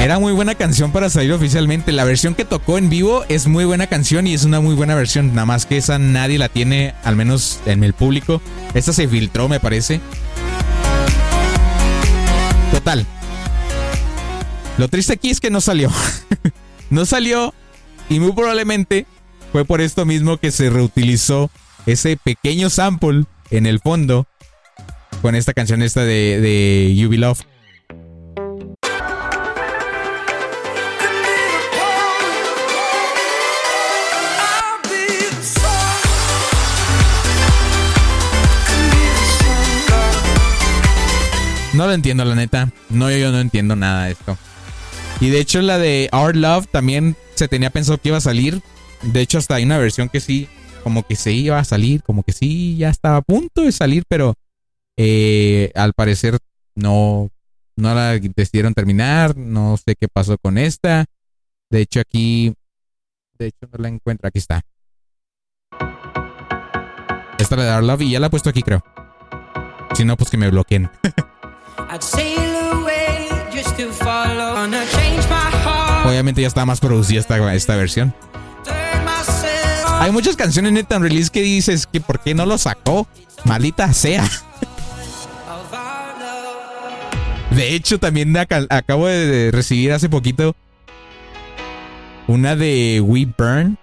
era 0.00 0.18
muy 0.18 0.32
buena 0.32 0.54
canción 0.54 0.92
para 0.92 1.08
salir 1.08 1.32
oficialmente. 1.32 1.92
La 1.92 2.04
versión 2.04 2.34
que 2.34 2.44
tocó 2.44 2.78
en 2.78 2.90
vivo 2.90 3.24
es 3.28 3.46
muy 3.46 3.64
buena 3.64 3.86
canción 3.86 4.26
y 4.26 4.34
es 4.34 4.44
una 4.44 4.60
muy 4.60 4.74
buena 4.74 4.94
versión. 4.94 5.28
Nada 5.28 5.46
más 5.46 5.66
que 5.66 5.76
esa 5.76 5.98
nadie 5.98 6.38
la 6.38 6.48
tiene, 6.48 6.94
al 7.04 7.16
menos 7.16 7.60
en 7.66 7.84
el 7.84 7.94
público. 7.94 8.42
Esta 8.74 8.92
se 8.92 9.08
filtró, 9.08 9.48
me 9.48 9.60
parece. 9.60 10.00
Total. 12.70 13.06
Lo 14.76 14.88
triste 14.88 15.12
aquí 15.14 15.30
es 15.30 15.40
que 15.40 15.50
no 15.50 15.60
salió. 15.60 15.90
no 16.94 17.04
salió 17.04 17.52
y 18.08 18.20
muy 18.20 18.32
probablemente 18.32 19.06
fue 19.52 19.64
por 19.64 19.80
esto 19.80 20.06
mismo 20.06 20.38
que 20.38 20.52
se 20.52 20.70
reutilizó 20.70 21.50
ese 21.86 22.16
pequeño 22.16 22.70
sample 22.70 23.24
en 23.50 23.66
el 23.66 23.80
fondo 23.80 24.26
con 25.20 25.34
esta 25.34 25.52
canción 25.52 25.82
esta 25.82 26.04
de, 26.04 26.40
de 26.40 26.94
You 26.94 27.10
Love. 27.12 27.40
No 41.72 41.86
lo 41.88 41.92
entiendo, 41.92 42.24
la 42.24 42.36
neta. 42.36 42.70
No, 42.88 43.10
yo 43.10 43.32
no 43.32 43.40
entiendo 43.40 43.74
nada 43.74 44.04
de 44.04 44.12
esto. 44.12 44.38
Y 45.20 45.30
de 45.30 45.40
hecho, 45.40 45.62
la 45.62 45.78
de 45.78 46.08
Our 46.12 46.36
Love 46.36 46.66
también 46.70 47.16
se 47.34 47.48
tenía 47.48 47.70
pensado 47.70 47.98
que 47.98 48.08
iba 48.08 48.18
a 48.18 48.22
salir. 48.22 48.62
De 49.02 49.20
hecho, 49.20 49.38
hasta 49.38 49.56
hay 49.56 49.64
una 49.64 49.78
versión 49.78 50.08
que 50.08 50.20
sí, 50.20 50.48
como 50.82 51.02
que 51.02 51.16
se 51.16 51.32
iba 51.32 51.58
a 51.58 51.64
salir, 51.64 52.02
como 52.02 52.22
que 52.22 52.32
sí, 52.32 52.76
ya 52.76 52.90
estaba 52.90 53.18
a 53.18 53.22
punto 53.22 53.62
de 53.62 53.72
salir, 53.72 54.04
pero 54.08 54.34
eh, 54.96 55.70
al 55.74 55.92
parecer 55.94 56.38
no, 56.74 57.30
no 57.76 57.94
la 57.94 58.18
decidieron 58.18 58.74
terminar. 58.74 59.36
No 59.36 59.76
sé 59.76 59.96
qué 59.96 60.08
pasó 60.08 60.36
con 60.38 60.58
esta. 60.58 61.06
De 61.70 61.80
hecho, 61.80 62.00
aquí, 62.00 62.54
de 63.38 63.46
hecho, 63.46 63.68
no 63.72 63.78
la 63.78 63.88
encuentro. 63.88 64.28
Aquí 64.28 64.38
está. 64.38 64.62
Esta 67.38 67.54
es 67.56 67.58
la 67.58 67.64
de 67.64 67.76
Our 67.76 67.84
Love 67.84 68.02
y 68.02 68.10
ya 68.12 68.20
la 68.20 68.28
he 68.28 68.30
puesto 68.30 68.50
aquí, 68.50 68.62
creo. 68.62 68.82
Si 69.94 70.04
no, 70.04 70.16
pues 70.16 70.30
que 70.30 70.36
me 70.36 70.50
bloqueen. 70.50 70.90
I'd 71.90 72.02
sail 72.02 72.72
away 72.72 73.28
just 73.52 73.76
to 73.76 73.92
follow. 73.92 74.66
My 74.66 74.76
heart. 74.76 74.83
Obviamente 76.04 76.42
ya 76.42 76.48
está 76.48 76.66
más 76.66 76.80
producida 76.80 77.20
esta, 77.20 77.54
esta 77.54 77.76
versión. 77.76 78.14
Hay 80.00 80.10
muchas 80.12 80.36
canciones 80.36 80.72
en 80.88 81.02
release 81.02 81.30
que 81.30 81.40
dices 81.42 81.86
que 81.86 82.00
por 82.00 82.20
qué 82.20 82.34
no 82.34 82.44
lo 82.46 82.58
sacó. 82.58 83.06
Malita 83.44 83.92
sea. 83.92 84.28
De 87.50 87.74
hecho, 87.74 87.98
también 87.98 88.36
aca- 88.36 88.66
acabo 88.68 89.06
de 89.06 89.50
recibir 89.52 89.92
hace 89.92 90.08
poquito 90.08 90.56
una 92.26 92.56
de 92.56 93.00
We 93.02 93.26
Burn. 93.38 93.78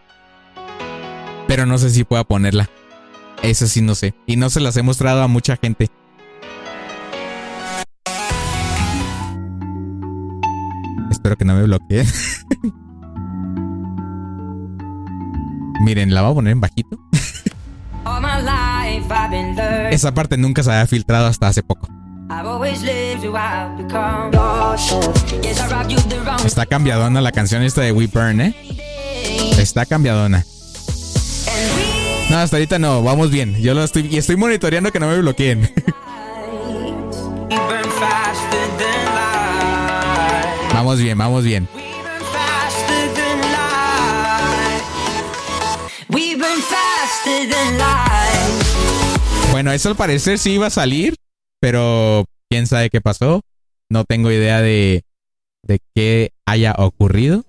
Pero 1.48 1.66
no 1.66 1.78
sé 1.78 1.90
si 1.90 2.04
pueda 2.04 2.24
ponerla. 2.24 2.70
Esa 3.42 3.68
sí 3.68 3.82
no 3.82 3.96
sé. 3.96 4.14
Y 4.28 4.36
no 4.36 4.50
se 4.50 4.60
las 4.60 4.76
he 4.78 4.84
mostrado 4.84 5.22
a 5.24 5.28
mucha 5.28 5.58
gente. 5.58 5.90
Espero 11.22 11.38
que 11.38 11.46
no 11.46 11.54
me 11.54 11.62
bloqueen. 11.62 12.08
Miren, 15.86 16.12
la 16.16 16.24
voy 16.24 16.32
a 16.32 16.34
poner 16.34 16.54
en 16.54 16.62
bajito. 16.62 16.98
Esa 19.92 20.16
parte 20.16 20.36
nunca 20.38 20.64
se 20.64 20.72
había 20.72 20.88
filtrado 20.88 21.28
hasta 21.28 21.48
hace 21.48 21.62
poco. 21.62 21.88
Está 26.44 26.66
cambiadona 26.66 27.22
la 27.22 27.32
canción 27.32 27.62
esta 27.62 27.82
de 27.82 27.92
We 27.92 28.08
Burn, 28.08 28.42
¿eh? 28.42 28.56
Está 29.60 29.86
cambiadona. 29.86 30.44
No, 32.32 32.38
hasta 32.38 32.56
ahorita 32.56 32.80
no, 32.80 33.04
vamos 33.04 33.30
bien. 33.30 33.62
Yo 33.62 33.76
lo 33.76 33.84
estoy 33.84 34.08
y 34.08 34.18
estoy 34.18 34.38
monitoreando 34.38 34.92
que 34.92 35.00
no 35.00 35.08
me 35.08 35.20
bloqueen. 35.20 35.70
vamos 40.82 41.00
bien, 41.00 41.16
vamos 41.16 41.44
bien. 41.44 41.68
Bueno, 49.52 49.72
eso 49.74 49.90
al 49.90 49.96
parecer 49.96 50.40
sí 50.40 50.54
iba 50.54 50.68
a 50.68 50.72
salir, 50.72 51.16
pero 51.60 52.26
quién 52.50 52.66
sabe 52.66 52.90
qué 52.90 53.00
pasó. 53.00 53.42
No 53.90 54.06
tengo 54.06 54.32
idea 54.32 54.62
de, 54.62 55.04
de 55.62 55.80
qué 55.94 56.32
haya 56.48 56.74
ocurrido. 56.76 57.46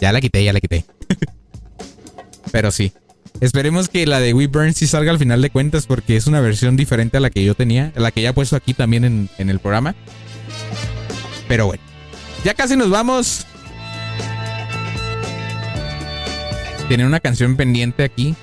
Ya 0.00 0.12
la 0.12 0.20
quité, 0.20 0.44
ya 0.44 0.52
la 0.52 0.60
quité. 0.60 0.84
pero 2.52 2.70
sí. 2.70 2.92
Esperemos 3.40 3.88
que 3.88 4.06
la 4.06 4.20
de 4.20 4.34
We 4.34 4.46
Burn 4.46 4.72
sí 4.72 4.86
salga 4.86 5.10
al 5.10 5.18
final 5.18 5.42
de 5.42 5.50
cuentas 5.50 5.86
porque 5.86 6.16
es 6.16 6.28
una 6.28 6.40
versión 6.40 6.76
diferente 6.76 7.16
a 7.16 7.20
la 7.20 7.30
que 7.30 7.44
yo 7.44 7.56
tenía, 7.56 7.92
la 7.96 8.12
que 8.12 8.22
ya 8.22 8.28
he 8.28 8.32
puesto 8.32 8.54
aquí 8.54 8.72
también 8.72 9.04
en, 9.04 9.28
en 9.38 9.50
el 9.50 9.58
programa. 9.58 9.96
Pero 11.48 11.66
bueno, 11.66 11.82
ya 12.44 12.54
casi 12.54 12.76
nos 12.76 12.90
vamos. 12.90 13.46
Tienen 16.88 17.06
una 17.06 17.20
canción 17.20 17.56
pendiente 17.56 18.04
aquí 18.04 18.34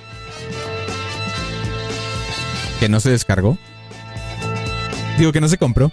que 2.79 2.89
no 2.89 2.99
se 2.99 3.11
descargó. 3.11 3.57
Digo 5.17 5.31
que 5.31 5.41
no 5.41 5.47
se 5.47 5.57
compró. 5.57 5.91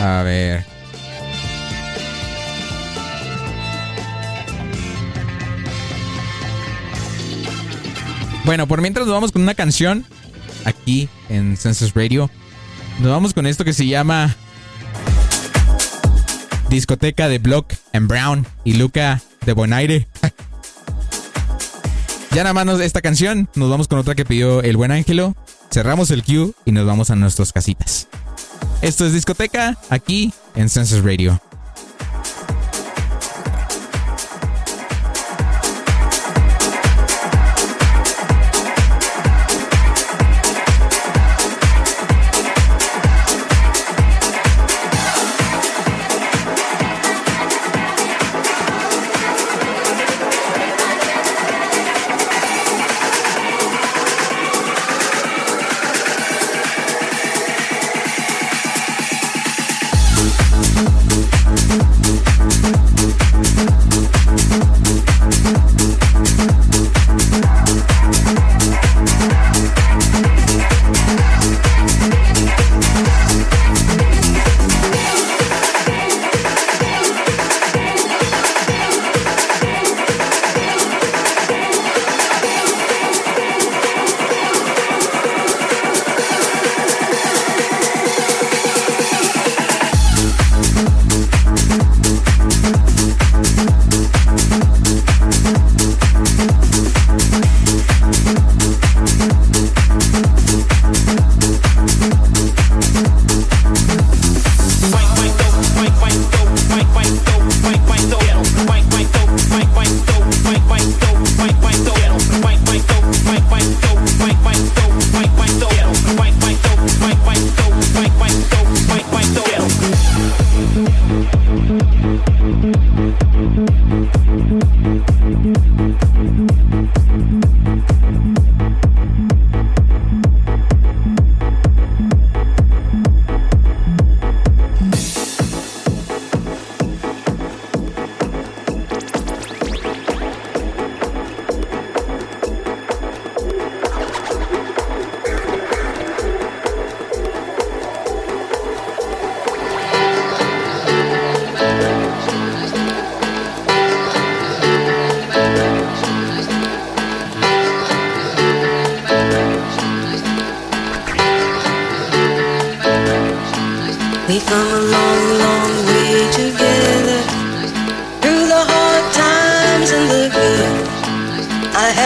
A 0.00 0.22
ver. 0.22 0.69
Bueno, 8.44 8.66
por 8.66 8.80
mientras 8.80 9.06
nos 9.06 9.14
vamos 9.14 9.32
con 9.32 9.42
una 9.42 9.54
canción 9.54 10.04
aquí 10.64 11.08
en 11.28 11.56
Census 11.56 11.94
Radio. 11.94 12.30
Nos 13.00 13.10
vamos 13.10 13.34
con 13.34 13.46
esto 13.46 13.64
que 13.64 13.72
se 13.72 13.86
llama 13.86 14.34
Discoteca 16.68 17.28
de 17.28 17.38
Block 17.38 17.72
and 17.92 18.08
Brown 18.08 18.46
y 18.64 18.74
Luca 18.74 19.20
de 19.46 19.52
Bonaire. 19.52 20.08
ya 22.32 22.42
nada 22.42 22.52
más 22.54 22.66
nos- 22.66 22.80
esta 22.80 23.00
canción, 23.00 23.48
nos 23.54 23.70
vamos 23.70 23.88
con 23.88 23.98
otra 23.98 24.14
que 24.14 24.24
pidió 24.24 24.62
el 24.62 24.76
buen 24.76 24.92
Ángelo. 24.92 25.36
Cerramos 25.72 26.10
el 26.10 26.24
queue 26.24 26.52
y 26.64 26.72
nos 26.72 26.86
vamos 26.86 27.10
a 27.10 27.16
nuestras 27.16 27.52
casitas. 27.52 28.08
Esto 28.82 29.06
es 29.06 29.12
Discoteca 29.12 29.78
aquí 29.90 30.32
en 30.56 30.68
Census 30.68 31.04
Radio. 31.04 31.40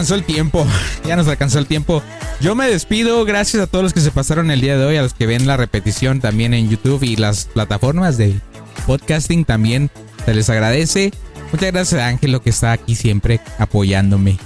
Alcanzó 0.00 0.14
el 0.14 0.24
tiempo. 0.24 0.66
Ya 1.06 1.16
nos 1.16 1.28
alcanzó 1.28 1.58
el 1.58 1.66
tiempo. 1.66 2.02
Yo 2.40 2.54
me 2.54 2.68
despido. 2.68 3.24
Gracias 3.24 3.62
a 3.62 3.66
todos 3.66 3.82
los 3.82 3.92
que 3.92 4.00
se 4.00 4.10
pasaron 4.10 4.50
el 4.50 4.60
día 4.60 4.78
de 4.78 4.84
hoy, 4.84 4.96
a 4.96 5.02
los 5.02 5.12
que 5.12 5.26
ven 5.26 5.46
la 5.46 5.56
repetición 5.56 6.20
también 6.20 6.54
en 6.54 6.70
YouTube 6.70 7.02
y 7.02 7.16
las 7.16 7.46
plataformas 7.46 8.16
de 8.16 8.40
podcasting 8.86 9.44
también. 9.44 9.90
Se 10.24 10.32
les 10.32 10.48
agradece. 10.48 11.12
Muchas 11.52 11.72
gracias 11.72 12.00
a 12.00 12.06
Ángelo 12.06 12.42
que 12.42 12.50
está 12.50 12.72
aquí 12.72 12.94
siempre 12.94 13.40
apoyándome. 13.58 14.38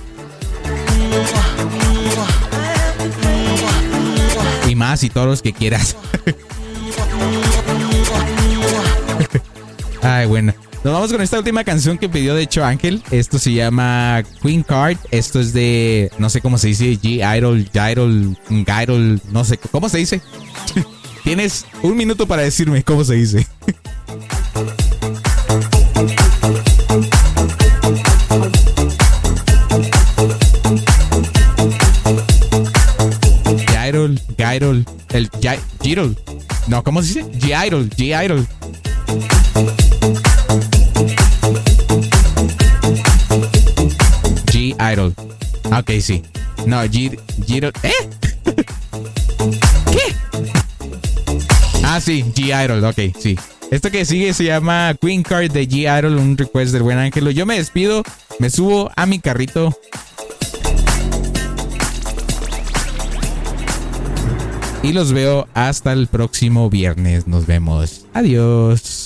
Y 4.66 4.74
más 4.74 5.04
y 5.04 5.10
todos 5.10 5.26
los 5.26 5.42
que 5.42 5.52
quieras. 5.52 5.96
Ay, 10.02 10.26
bueno. 10.26 10.54
Nos 10.84 10.92
vamos 10.92 11.10
con 11.12 11.22
esta 11.22 11.38
última 11.38 11.64
canción 11.64 11.96
que 11.96 12.10
pidió 12.10 12.34
de 12.34 12.42
hecho 12.42 12.62
Ángel. 12.62 13.02
Esto 13.10 13.38
se 13.38 13.52
llama 13.54 14.22
Queen 14.42 14.62
Card. 14.62 14.98
Esto 15.10 15.40
es 15.40 15.54
de, 15.54 16.10
no 16.18 16.28
sé 16.28 16.42
cómo 16.42 16.58
se 16.58 16.68
dice, 16.68 16.98
G-Idol, 17.00 17.70
G-Idol, 17.72 18.36
G-Idol, 18.50 19.20
no 19.32 19.44
sé, 19.44 19.56
¿cómo 19.56 19.88
se 19.88 19.98
dice? 19.98 20.20
Tienes 21.24 21.64
un 21.82 21.96
minuto 21.96 22.26
para 22.26 22.42
decirme 22.42 22.82
cómo 22.82 23.02
se 23.02 23.14
dice. 23.14 23.46
G-Idol, 33.66 34.20
G-Idol, 34.36 34.84
el 35.10 35.30
G- 35.30 35.60
G-Idol. 35.80 36.16
No, 36.66 36.82
¿cómo 36.82 37.02
se 37.02 37.22
dice? 37.22 37.24
G-Idol, 37.38 37.90
G-Idol. 37.90 38.46
G-Idol. 44.84 45.14
Ok, 45.76 45.90
sí. 46.00 46.22
No, 46.66 46.84
G, 46.84 47.18
G 47.46 47.72
¿Eh? 47.82 47.92
¿Qué? 49.92 50.14
Ah, 51.84 52.00
sí, 52.00 52.24
G-Idol, 52.34 52.84
ok, 52.84 53.16
sí. 53.18 53.38
Esto 53.70 53.90
que 53.90 54.04
sigue 54.04 54.32
se 54.34 54.44
llama 54.44 54.94
Queen 55.00 55.22
Card 55.22 55.50
de 55.50 55.68
G-Idol, 55.68 56.18
un 56.18 56.36
request 56.36 56.72
del 56.72 56.82
buen 56.82 56.98
Ángelo. 56.98 57.30
Yo 57.30 57.46
me 57.46 57.56
despido, 57.56 58.02
me 58.38 58.50
subo 58.50 58.90
a 58.94 59.06
mi 59.06 59.18
carrito. 59.18 59.76
Y 64.82 64.92
los 64.92 65.12
veo 65.12 65.48
hasta 65.54 65.92
el 65.92 66.08
próximo 66.08 66.68
viernes. 66.68 67.26
Nos 67.26 67.46
vemos. 67.46 68.04
Adiós. 68.12 69.03